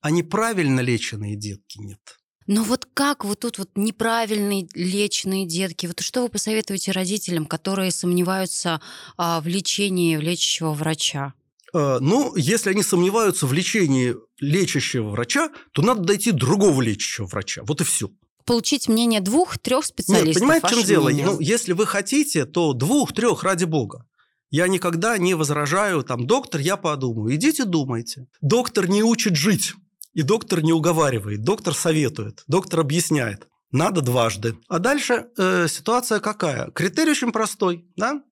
А 0.00 0.10
неправильно 0.10 0.80
леченные 0.80 1.36
детки 1.36 1.78
нет. 1.78 2.00
Но 2.46 2.62
вот 2.62 2.86
как 2.94 3.24
вот 3.24 3.40
тут 3.40 3.58
вот 3.58 3.70
неправильные 3.74 4.68
леченные 4.74 5.46
детки? 5.46 5.86
Вот 5.86 6.00
что 6.00 6.22
вы 6.22 6.28
посоветуете 6.28 6.92
родителям, 6.92 7.44
которые 7.44 7.90
сомневаются 7.90 8.80
а, 9.16 9.40
в 9.40 9.48
лечении 9.48 10.16
лечащего 10.16 10.72
врача? 10.72 11.34
А, 11.74 11.98
ну, 11.98 12.36
если 12.36 12.70
они 12.70 12.84
сомневаются 12.84 13.46
в 13.46 13.52
лечении 13.52 14.14
лечащего 14.38 15.10
врача, 15.10 15.50
то 15.72 15.82
надо 15.82 16.02
дойти 16.02 16.30
другого 16.30 16.80
лечащего 16.82 17.26
врача. 17.26 17.62
Вот 17.64 17.80
и 17.80 17.84
все 17.84 18.10
получить 18.46 18.88
мнение 18.88 19.20
двух-трех 19.20 19.84
специалистов. 19.84 20.26
Нет, 20.26 20.34
понимаете, 20.36 20.66
в 20.68 20.70
чем 20.70 20.82
дело? 20.84 21.10
Ну, 21.10 21.40
если 21.40 21.72
вы 21.72 21.84
хотите, 21.84 22.46
то 22.46 22.72
двух-трех 22.72 23.42
ради 23.42 23.64
бога. 23.64 24.05
Я 24.50 24.68
никогда 24.68 25.18
не 25.18 25.34
возражаю, 25.34 26.02
там, 26.02 26.26
доктор, 26.26 26.60
я 26.60 26.76
подумаю. 26.76 27.34
Идите 27.34 27.64
думайте. 27.64 28.28
Доктор 28.40 28.88
не 28.88 29.02
учит 29.02 29.36
жить. 29.36 29.74
И 30.14 30.22
доктор 30.22 30.62
не 30.62 30.72
уговаривает, 30.72 31.42
доктор 31.42 31.74
советует, 31.74 32.42
доктор 32.46 32.80
объясняет. 32.80 33.48
Надо 33.70 34.00
дважды. 34.00 34.56
А 34.68 34.78
дальше 34.78 35.26
э, 35.36 35.66
ситуация 35.68 36.20
какая? 36.20 36.70
Критерий 36.70 37.10
очень 37.10 37.32
простой. 37.32 37.84
Да? 37.96 38.22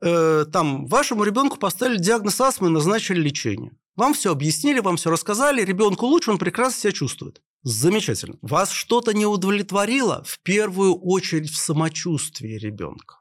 Э, 0.00 0.44
там 0.52 0.86
вашему 0.86 1.24
ребенку 1.24 1.56
поставили 1.56 1.98
диагноз 1.98 2.40
астмы 2.40 2.68
назначили 2.68 3.20
лечение. 3.20 3.72
Вам 3.96 4.14
все 4.14 4.30
объяснили, 4.30 4.78
вам 4.78 4.96
все 4.96 5.10
рассказали, 5.10 5.64
ребенку 5.64 6.06
лучше, 6.06 6.30
он 6.30 6.38
прекрасно 6.38 6.80
себя 6.80 6.92
чувствует. 6.92 7.42
Замечательно. 7.62 8.36
Вас 8.40 8.70
что-то 8.70 9.12
не 9.12 9.26
удовлетворило? 9.26 10.22
В 10.24 10.38
первую 10.40 10.94
очередь 10.94 11.50
в 11.50 11.56
самочувствии 11.56 12.58
ребенка. 12.58 13.16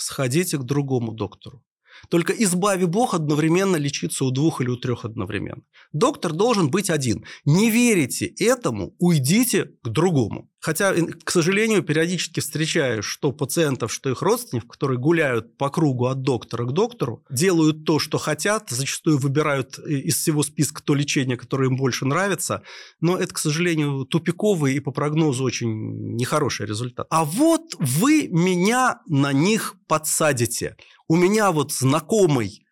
Сходите 0.00 0.56
к 0.56 0.62
другому 0.62 1.12
доктору. 1.12 1.62
Только 2.08 2.32
избави 2.32 2.86
Бог 2.86 3.14
одновременно 3.14 3.76
лечиться 3.76 4.24
у 4.24 4.30
двух 4.30 4.60
или 4.60 4.70
у 4.70 4.76
трех 4.76 5.04
одновременно. 5.04 5.62
Доктор 5.92 6.32
должен 6.32 6.70
быть 6.70 6.90
один. 6.90 7.24
Не 7.44 7.70
верите 7.70 8.26
этому, 8.38 8.94
уйдите 8.98 9.64
к 9.82 9.88
другому. 9.88 10.49
Хотя, 10.60 10.94
к 10.94 11.30
сожалению, 11.30 11.82
периодически 11.82 12.40
встречаю, 12.40 13.02
что 13.02 13.32
пациентов, 13.32 13.90
что 13.90 14.10
их 14.10 14.20
родственников, 14.20 14.68
которые 14.68 14.98
гуляют 14.98 15.56
по 15.56 15.70
кругу 15.70 16.06
от 16.06 16.20
доктора 16.20 16.66
к 16.66 16.72
доктору, 16.72 17.24
делают 17.30 17.86
то, 17.86 17.98
что 17.98 18.18
хотят, 18.18 18.68
зачастую 18.68 19.16
выбирают 19.16 19.78
из 19.78 20.16
всего 20.16 20.42
списка 20.42 20.82
то 20.82 20.94
лечение, 20.94 21.38
которое 21.38 21.70
им 21.70 21.76
больше 21.76 22.04
нравится, 22.04 22.62
но 23.00 23.16
это, 23.16 23.32
к 23.32 23.38
сожалению, 23.38 24.04
тупиковый 24.04 24.74
и 24.74 24.80
по 24.80 24.90
прогнозу 24.90 25.44
очень 25.44 26.14
нехороший 26.16 26.66
результат. 26.66 27.06
А 27.08 27.24
вот 27.24 27.74
вы 27.78 28.28
меня 28.28 29.00
на 29.06 29.32
них 29.32 29.76
подсадите. 29.88 30.76
У 31.08 31.16
меня 31.16 31.52
вот 31.52 31.72
знакомый 31.72 32.66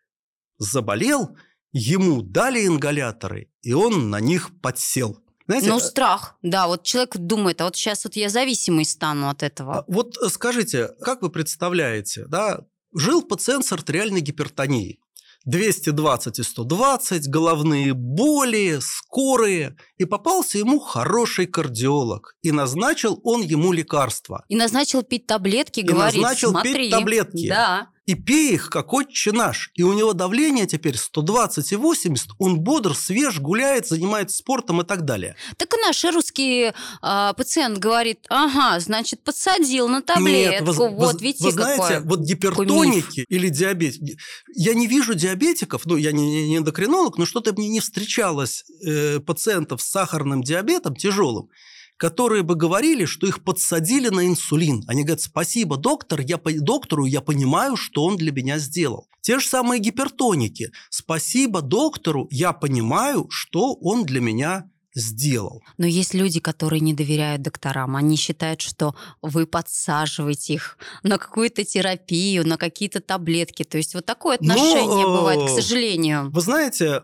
заболел, 0.58 1.36
ему 1.72 2.20
дали 2.20 2.66
ингаляторы, 2.66 3.50
и 3.62 3.72
он 3.72 4.10
на 4.10 4.20
них 4.20 4.50
подсел. 4.60 5.18
Знаете, 5.48 5.68
ну, 5.70 5.80
страх, 5.80 6.36
да. 6.42 6.66
Вот 6.66 6.82
человек 6.82 7.16
думает, 7.16 7.60
а 7.62 7.64
вот 7.64 7.74
сейчас 7.74 8.04
вот 8.04 8.16
я 8.16 8.28
зависимый 8.28 8.84
стану 8.84 9.30
от 9.30 9.42
этого. 9.42 9.78
А 9.78 9.84
вот 9.88 10.14
скажите, 10.30 10.90
как 11.00 11.22
вы 11.22 11.30
представляете, 11.30 12.26
да, 12.28 12.60
жил 12.94 13.22
пациент 13.22 13.64
с 13.64 13.72
артериальной 13.72 14.20
гипертонией. 14.20 15.00
220 15.46 16.38
и 16.40 16.42
120, 16.42 17.28
головные 17.28 17.94
боли, 17.94 18.78
скорые. 18.82 19.76
И 19.96 20.04
попался 20.04 20.58
ему 20.58 20.78
хороший 20.78 21.46
кардиолог. 21.46 22.36
И 22.42 22.52
назначил 22.52 23.18
он 23.24 23.40
ему 23.40 23.72
лекарства. 23.72 24.44
И 24.48 24.56
назначил 24.56 25.02
пить 25.02 25.26
таблетки, 25.26 25.80
и 25.80 25.82
говорит, 25.84 26.20
назначил 26.20 26.50
смотри. 26.50 26.74
пить 26.74 26.90
таблетки. 26.90 27.48
Да 27.48 27.88
и 28.08 28.14
пей 28.14 28.54
их, 28.54 28.70
как 28.70 28.94
отче 28.94 29.32
наш. 29.32 29.70
И 29.74 29.82
у 29.82 29.92
него 29.92 30.14
давление 30.14 30.66
теперь 30.66 30.96
120 30.96 31.72
и 31.72 31.76
80, 31.76 32.30
он 32.38 32.60
бодр, 32.60 32.94
свеж, 32.94 33.38
гуляет, 33.38 33.86
занимается 33.86 34.38
спортом 34.38 34.80
и 34.80 34.84
так 34.84 35.04
далее. 35.04 35.36
Так 35.58 35.74
и 35.74 35.76
наш 35.76 36.02
русский 36.06 36.72
э, 37.02 37.32
пациент 37.36 37.76
говорит, 37.76 38.24
ага, 38.30 38.80
значит, 38.80 39.22
подсадил 39.22 39.88
на 39.88 40.00
таблетку, 40.00 40.64
Нет, 40.64 40.76
вы, 40.76 40.88
вот, 40.88 41.20
видите, 41.20 41.44
вы 41.44 41.52
знаете, 41.52 41.82
какой, 41.82 42.00
вот 42.00 42.20
гипертоники 42.20 43.26
или 43.28 43.50
диабетики, 43.50 44.16
я 44.54 44.72
не 44.72 44.86
вижу 44.86 45.12
диабетиков, 45.12 45.84
ну, 45.84 45.96
я 45.96 46.12
не, 46.12 46.48
не 46.48 46.56
эндокринолог, 46.56 47.18
но 47.18 47.26
что-то 47.26 47.52
мне 47.52 47.68
не 47.68 47.80
встречалось 47.80 48.64
э, 48.86 49.20
пациентов 49.20 49.82
с 49.82 49.90
сахарным 49.90 50.42
диабетом 50.42 50.96
тяжелым, 50.96 51.50
которые 51.98 52.42
бы 52.44 52.54
говорили, 52.54 53.04
что 53.04 53.26
их 53.26 53.44
подсадили 53.44 54.08
на 54.08 54.26
инсулин. 54.26 54.84
Они 54.86 55.02
говорят, 55.02 55.20
спасибо, 55.20 55.76
доктор, 55.76 56.20
я, 56.20 56.38
доктору, 56.38 57.04
я 57.04 57.20
понимаю, 57.20 57.76
что 57.76 58.04
он 58.04 58.16
для 58.16 58.32
меня 58.32 58.58
сделал. 58.58 59.08
Те 59.20 59.40
же 59.40 59.46
самые 59.46 59.80
гипертоники. 59.80 60.70
Спасибо 60.88 61.60
доктору, 61.60 62.28
я 62.30 62.52
понимаю, 62.52 63.26
что 63.28 63.74
он 63.74 64.06
для 64.06 64.20
меня 64.20 64.70
сделал. 64.94 65.62
Но 65.76 65.86
есть 65.86 66.14
люди, 66.14 66.40
которые 66.40 66.80
не 66.80 66.94
доверяют 66.94 67.42
докторам. 67.42 67.96
Они 67.96 68.16
считают, 68.16 68.60
что 68.60 68.94
вы 69.22 69.46
подсаживаете 69.46 70.54
их 70.54 70.78
на 71.02 71.18
какую-то 71.18 71.64
терапию, 71.64 72.46
на 72.46 72.56
какие-то 72.56 73.00
таблетки. 73.00 73.64
То 73.64 73.76
есть 73.76 73.94
вот 73.94 74.06
такое 74.06 74.36
отношение 74.36 75.06
Но, 75.06 75.18
бывает, 75.18 75.50
к 75.50 75.54
сожалению. 75.54 76.30
Вы 76.30 76.40
знаете, 76.40 77.02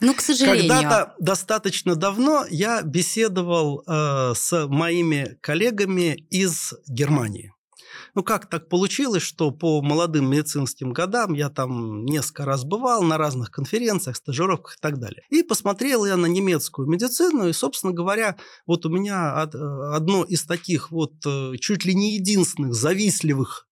ну, 0.00 0.14
к 0.14 0.20
сожалению. 0.20 0.68
Когда-то 0.68 1.14
достаточно 1.18 1.96
давно 1.96 2.44
я 2.50 2.82
беседовал 2.82 3.82
э, 3.86 4.34
с 4.34 4.66
моими 4.66 5.38
коллегами 5.40 6.26
из 6.30 6.74
Германии. 6.86 7.52
Ну, 8.14 8.22
как 8.22 8.48
так 8.48 8.68
получилось, 8.68 9.22
что 9.22 9.50
по 9.50 9.80
молодым 9.80 10.30
медицинским 10.30 10.92
годам 10.92 11.32
я 11.32 11.48
там 11.48 12.04
несколько 12.04 12.44
раз 12.44 12.64
бывал 12.64 13.02
на 13.02 13.16
разных 13.16 13.50
конференциях, 13.50 14.16
стажировках 14.16 14.76
и 14.76 14.80
так 14.80 14.98
далее. 14.98 15.22
И 15.30 15.42
посмотрел 15.42 16.04
я 16.04 16.16
на 16.16 16.26
немецкую 16.26 16.88
медицину, 16.88 17.48
и, 17.48 17.52
собственно 17.52 17.92
говоря, 17.92 18.36
вот 18.66 18.84
у 18.84 18.90
меня 18.90 19.48
э, 19.52 19.58
одно 19.94 20.24
из 20.24 20.44
таких 20.44 20.90
вот 20.90 21.14
э, 21.26 21.56
чуть 21.58 21.86
ли 21.86 21.94
не 21.94 22.14
единственных 22.16 22.74
завистливых 22.74 23.66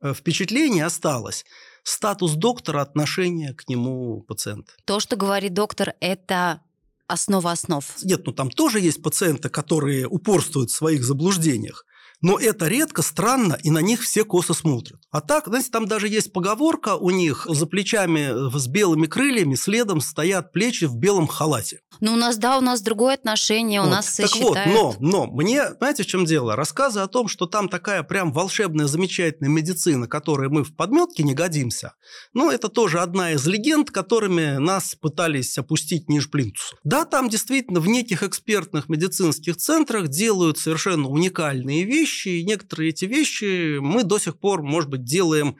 э, 0.00 0.14
впечатлений 0.14 0.80
осталось– 0.80 1.44
статус 1.82 2.32
доктора, 2.32 2.82
отношение 2.82 3.54
к 3.54 3.68
нему 3.68 4.22
пациента. 4.22 4.72
То, 4.84 5.00
что 5.00 5.16
говорит 5.16 5.54
доктор, 5.54 5.94
это 6.00 6.60
основа 7.06 7.52
основ. 7.52 7.84
Нет, 8.02 8.24
ну 8.24 8.32
там 8.32 8.50
тоже 8.50 8.80
есть 8.80 9.02
пациенты, 9.02 9.48
которые 9.48 10.06
упорствуют 10.06 10.70
в 10.70 10.74
своих 10.74 11.04
заблуждениях. 11.04 11.84
Но 12.22 12.38
это 12.38 12.68
редко, 12.68 13.02
странно, 13.02 13.58
и 13.62 13.70
на 13.70 13.78
них 13.78 14.02
все 14.02 14.24
косо 14.24 14.54
смотрят. 14.54 15.00
А 15.10 15.20
так, 15.20 15.46
знаете, 15.46 15.70
там 15.70 15.86
даже 15.86 16.08
есть 16.08 16.32
поговорка 16.32 16.96
у 16.96 17.10
них 17.10 17.46
за 17.48 17.66
плечами 17.66 18.56
с 18.56 18.66
белыми 18.66 19.06
крыльями 19.06 19.54
следом 19.54 20.00
стоят 20.00 20.52
плечи 20.52 20.84
в 20.84 20.96
белом 20.96 21.26
халате. 21.26 21.80
Ну, 22.00 22.14
у 22.14 22.16
нас, 22.16 22.36
да, 22.38 22.56
у 22.58 22.60
нас 22.60 22.80
другое 22.80 23.14
отношение, 23.14 23.80
у 23.80 23.84
Вот. 23.84 23.90
нас 23.90 24.16
Так 24.16 24.30
считают... 24.30 24.74
вот, 24.74 25.00
но, 25.00 25.26
но 25.26 25.26
мне, 25.26 25.74
знаете, 25.74 26.02
в 26.02 26.06
чем 26.06 26.24
дело? 26.24 26.56
Рассказы 26.56 27.00
о 27.00 27.08
том, 27.08 27.28
что 27.28 27.46
там 27.46 27.68
такая 27.68 28.02
прям 28.02 28.32
волшебная, 28.32 28.86
замечательная 28.86 29.50
медицина, 29.50 30.06
которой 30.06 30.48
мы 30.48 30.64
в 30.64 30.74
подметке 30.74 31.22
не 31.22 31.34
годимся, 31.34 31.92
ну, 32.32 32.50
это 32.50 32.68
тоже 32.68 33.00
одна 33.00 33.32
из 33.32 33.46
легенд, 33.46 33.90
которыми 33.90 34.56
нас 34.56 34.94
пытались 34.94 35.58
опустить 35.58 36.08
ниже 36.08 36.28
плинтуса. 36.28 36.76
Да, 36.84 37.04
там 37.04 37.28
действительно 37.28 37.80
в 37.80 37.86
неких 37.86 38.22
экспертных 38.22 38.88
медицинских 38.88 39.56
центрах 39.56 40.08
делают 40.08 40.58
совершенно 40.58 41.08
уникальные 41.08 41.84
вещи, 41.84 42.09
и 42.26 42.44
некоторые 42.44 42.90
эти 42.90 43.04
вещи 43.04 43.78
мы 43.78 44.04
до 44.04 44.18
сих 44.18 44.38
пор, 44.38 44.62
может 44.62 44.90
быть, 44.90 45.04
делаем, 45.04 45.56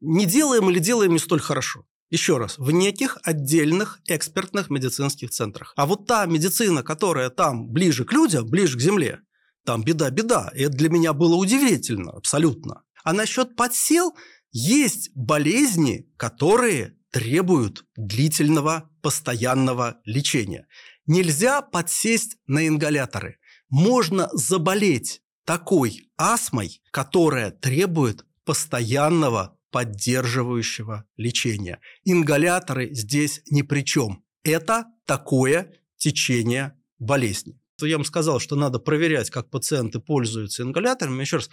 не 0.00 0.26
делаем 0.26 0.70
или 0.70 0.78
делаем 0.78 1.12
не 1.12 1.18
столь 1.18 1.40
хорошо. 1.40 1.84
Еще 2.10 2.38
раз, 2.38 2.56
в 2.56 2.70
неких 2.70 3.18
отдельных 3.22 4.00
экспертных 4.06 4.70
медицинских 4.70 5.30
центрах. 5.30 5.74
А 5.76 5.84
вот 5.84 6.06
та 6.06 6.24
медицина, 6.24 6.82
которая 6.82 7.28
там 7.28 7.68
ближе 7.68 8.04
к 8.04 8.12
людям, 8.12 8.46
ближе 8.46 8.78
к 8.78 8.80
земле, 8.80 9.20
там 9.64 9.82
беда-беда. 9.82 10.50
И 10.54 10.62
это 10.62 10.76
для 10.76 10.88
меня 10.88 11.12
было 11.12 11.36
удивительно, 11.36 12.12
абсолютно. 12.12 12.82
А 13.04 13.12
насчет 13.12 13.56
подсел, 13.56 14.16
есть 14.50 15.10
болезни, 15.14 16.10
которые 16.16 16.96
требуют 17.10 17.84
длительного, 17.96 18.90
постоянного 19.02 20.00
лечения. 20.04 20.66
Нельзя 21.06 21.62
подсесть 21.62 22.36
на 22.46 22.66
ингаляторы. 22.66 23.38
Можно 23.68 24.28
заболеть 24.32 25.20
такой 25.48 26.10
астмой, 26.18 26.82
которая 26.90 27.50
требует 27.50 28.26
постоянного 28.44 29.58
поддерживающего 29.70 31.06
лечения. 31.16 31.80
Ингаляторы 32.04 32.92
здесь 32.92 33.40
ни 33.50 33.62
при 33.62 33.80
чем. 33.80 34.22
Это 34.44 34.84
такое 35.06 35.72
течение 35.96 36.74
болезни. 36.98 37.58
Я 37.80 37.96
вам 37.96 38.04
сказал, 38.04 38.40
что 38.40 38.56
надо 38.56 38.78
проверять, 38.78 39.30
как 39.30 39.48
пациенты 39.48 40.00
пользуются 40.00 40.64
ингаляторами. 40.64 41.22
Еще 41.22 41.36
раз 41.36 41.48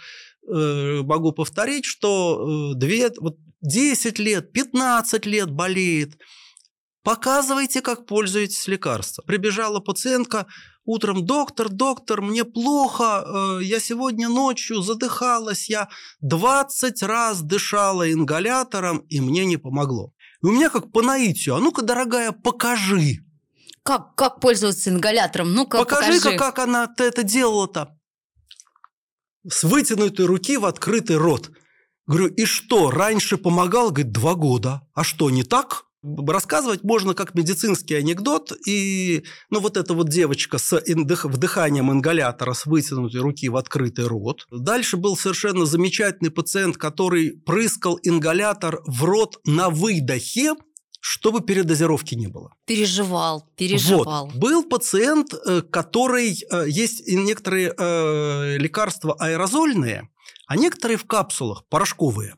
э, 0.46 1.00
могу 1.02 1.32
повторить, 1.32 1.86
что 1.86 2.72
э, 2.74 2.78
две, 2.78 3.10
вот 3.18 3.38
10 3.62 4.18
лет, 4.18 4.52
15 4.52 5.24
лет 5.24 5.50
болеет. 5.50 6.18
Показывайте, 7.02 7.80
как 7.80 8.04
пользуетесь 8.04 8.66
лекарством. 8.66 9.24
Прибежала 9.24 9.80
пациентка 9.80 10.46
утром, 10.86 11.26
доктор, 11.26 11.68
доктор, 11.68 12.22
мне 12.22 12.44
плохо, 12.44 13.24
э, 13.26 13.64
я 13.64 13.80
сегодня 13.80 14.28
ночью 14.28 14.80
задыхалась, 14.80 15.68
я 15.68 15.88
20 16.20 17.02
раз 17.02 17.42
дышала 17.42 18.10
ингалятором, 18.10 18.98
и 19.08 19.20
мне 19.20 19.44
не 19.44 19.56
помогло. 19.56 20.12
И 20.42 20.46
у 20.46 20.52
меня 20.52 20.70
как 20.70 20.92
по 20.92 21.02
наитию, 21.02 21.56
а 21.56 21.60
ну-ка, 21.60 21.82
дорогая, 21.82 22.32
покажи. 22.32 23.18
Как, 23.82 24.14
как 24.14 24.40
пользоваться 24.40 24.90
ингалятором? 24.90 25.52
Ну-ка, 25.52 25.78
Покажи-ка, 25.78 26.30
покажи. 26.30 26.38
как 26.38 26.58
она 26.58 26.92
это 26.96 27.22
делала-то. 27.22 27.96
С 29.48 29.62
вытянутой 29.62 30.26
руки 30.26 30.56
в 30.56 30.66
открытый 30.66 31.16
рот. 31.16 31.50
Говорю, 32.06 32.26
и 32.28 32.44
что, 32.44 32.90
раньше 32.90 33.36
помогал? 33.36 33.90
Говорит, 33.90 34.12
два 34.12 34.34
года. 34.34 34.82
А 34.94 35.04
что, 35.04 35.30
не 35.30 35.44
так? 35.44 35.85
Рассказывать 36.28 36.84
можно 36.84 37.14
как 37.14 37.34
медицинский 37.34 37.94
анекдот. 37.94 38.52
И 38.66 39.24
ну, 39.50 39.60
вот 39.60 39.76
эта 39.76 39.92
вот 39.94 40.08
девочка 40.08 40.58
с 40.58 40.76
индых- 40.86 41.24
вдыханием 41.24 41.90
ингалятора 41.90 42.52
с 42.52 42.66
вытянутой 42.66 43.20
руки 43.20 43.48
в 43.48 43.56
открытый 43.56 44.06
рот. 44.06 44.46
Дальше 44.50 44.96
был 44.96 45.16
совершенно 45.16 45.66
замечательный 45.66 46.30
пациент, 46.30 46.76
который 46.76 47.32
прыскал 47.44 47.98
ингалятор 48.02 48.80
в 48.86 49.04
рот 49.04 49.38
на 49.44 49.68
выдохе, 49.70 50.54
чтобы 51.00 51.40
передозировки 51.40 52.14
не 52.14 52.26
было. 52.28 52.50
Переживал, 52.66 53.48
переживал. 53.56 54.26
Вот. 54.26 54.36
Был 54.36 54.64
пациент, 54.64 55.34
э, 55.34 55.62
который... 55.62 56.36
э, 56.50 56.64
Есть 56.68 57.06
некоторые 57.06 57.72
э, 57.76 58.56
лекарства 58.58 59.14
аэрозольные, 59.18 60.08
а 60.48 60.56
некоторые 60.56 60.96
в 60.98 61.04
капсулах, 61.06 61.64
порошковые. 61.68 62.34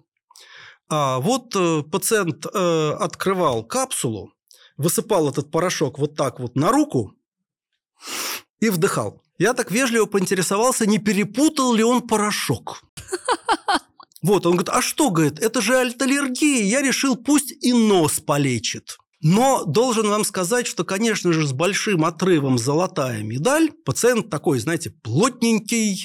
А 0.89 1.19
вот 1.19 1.55
э, 1.55 1.83
пациент 1.83 2.47
э, 2.47 2.91
открывал 2.99 3.63
капсулу, 3.63 4.33
высыпал 4.79 5.29
этот 5.29 5.51
порошок 5.51 5.99
вот 5.99 6.17
так 6.17 6.41
вот 6.41 6.57
на 6.57 6.73
руку 6.73 7.13
и 8.61 8.71
вдыхал. 8.71 9.23
Я 9.37 9.53
так 9.53 9.71
вежливо 9.71 10.07
поинтересовался, 10.07 10.87
не 10.87 10.99
перепутал 10.99 11.75
ли 11.75 11.85
он 11.85 12.03
порошок. 12.03 12.83
Вот, 14.21 14.47
он 14.47 14.55
говорит, 14.55 14.71
а 14.71 14.83
что, 14.83 15.11
говорит, 15.11 15.39
это 15.39 15.61
же 15.61 15.79
альталлергия, 15.79 16.65
я 16.65 16.83
решил, 16.83 17.15
пусть 17.15 17.53
и 17.65 17.73
нос 17.73 18.19
полечит. 18.19 18.99
Но 19.21 19.65
должен 19.65 20.09
вам 20.09 20.25
сказать, 20.25 20.67
что, 20.67 20.83
конечно 20.83 21.33
же, 21.33 21.47
с 21.47 21.53
большим 21.53 22.05
отрывом 22.05 22.59
золотая 22.59 23.23
медаль. 23.23 23.71
Пациент 23.85 24.29
такой, 24.29 24.59
знаете, 24.59 24.91
плотненький, 24.91 26.05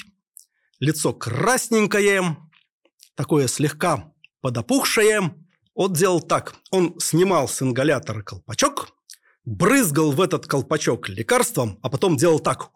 лицо 0.78 1.12
красненькое, 1.12 2.36
такое 3.16 3.48
слегка 3.48 4.13
подопухшее. 4.44 5.34
Он 5.72 5.94
делал 5.94 6.20
так. 6.20 6.54
Он 6.70 7.00
снимал 7.00 7.48
с 7.48 7.62
ингалятора 7.62 8.22
колпачок, 8.22 8.88
брызгал 9.46 10.12
в 10.12 10.20
этот 10.20 10.46
колпачок 10.46 11.08
лекарством, 11.08 11.78
а 11.82 11.88
потом 11.88 12.18
делал 12.18 12.40
так. 12.40 12.68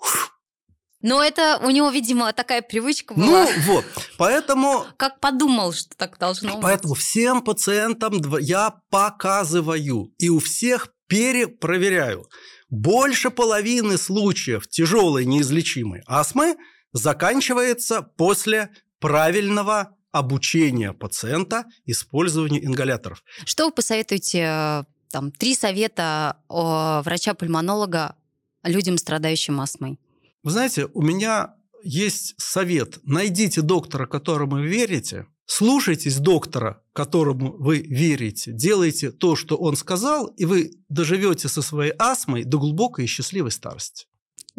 Но 1.02 1.22
это 1.22 1.61
у 1.62 1.68
него, 1.68 1.90
видимо, 1.90 2.33
такая 2.33 2.62
привычка 2.62 3.12
Ну 3.14 3.26
была. 3.26 3.46
вот, 3.66 3.85
поэтому 4.16 4.87
Как 4.96 5.20
подумал, 5.20 5.74
что 5.74 5.94
так 5.94 6.18
должно 6.18 6.54
быть. 6.54 6.62
Поэтому 6.62 6.94
всем 6.94 7.42
пациентам 7.42 8.14
я 8.40 8.81
показываю 8.88 10.11
и 10.16 10.31
у 10.31 10.38
всех 10.38 10.88
перепроверяю. 11.07 12.31
Больше 12.70 13.28
половины 13.28 13.98
случаев 13.98 14.66
тяжелой 14.68 15.26
неизлечимой 15.26 16.02
астмы 16.07 16.57
заканчивается 16.92 18.00
после 18.00 18.70
правильного 19.00 19.97
обучения 20.12 20.92
пациента 20.92 21.64
использованию 21.87 22.64
ингаляторов. 22.64 23.23
Что 23.44 23.66
вы 23.66 23.73
посоветуете, 23.73 24.38
э, 24.38 24.85
там, 25.11 25.33
три 25.33 25.55
совета 25.55 26.38
врача-пульмонолога 26.49 28.16
людям, 28.62 28.99
страдающим 28.99 29.61
астмой? 29.61 29.99
Вы 30.42 30.51
знаете, 30.51 30.88
у 30.94 31.03
меня 31.03 31.55
есть 31.83 32.35
совет. 32.38 32.99
Найдите 33.05 33.62
доктора, 33.62 34.07
которому 34.07 34.57
вы 34.57 34.66
верите, 34.66 35.27
слушайтесь 35.47 36.18
доктора, 36.18 36.83
которому 36.92 37.57
вы 37.57 37.79
верите, 37.79 38.53
делайте 38.53 39.11
то, 39.11 39.37
что 39.37 39.57
он 39.57 39.77
сказал, 39.77 40.27
и 40.27 40.44
вы 40.44 40.73
доживете 40.88 41.49
со 41.49 41.62
своей 41.62 41.92
астмой 41.99 42.44
до 42.44 42.59
глубокой 42.59 43.05
и 43.05 43.09
счастливой 43.09 43.51
старости. 43.51 44.07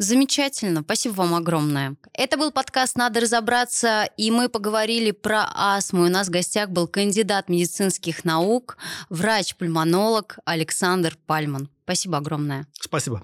Замечательно, 0.02 0.80
спасибо 0.82 1.12
вам 1.16 1.36
огромное. 1.36 1.98
Это 2.14 2.38
был 2.38 2.54
подкаст 2.54 2.96
«Надо 2.96 3.20
разобраться», 3.20 4.08
и 4.16 4.32
мы 4.32 4.48
поговорили 4.48 5.12
про 5.12 5.44
астму. 5.54 6.06
У 6.06 6.08
нас 6.08 6.30
в 6.30 6.32
гостях 6.32 6.70
был 6.70 6.88
кандидат 6.88 7.50
медицинских 7.50 8.24
наук, 8.24 8.78
врач-пульмонолог 9.10 10.40
Александр 10.46 11.18
Пальман. 11.28 11.68
Спасибо 11.84 12.20
огромное. 12.20 12.66
Спасибо. 12.80 13.22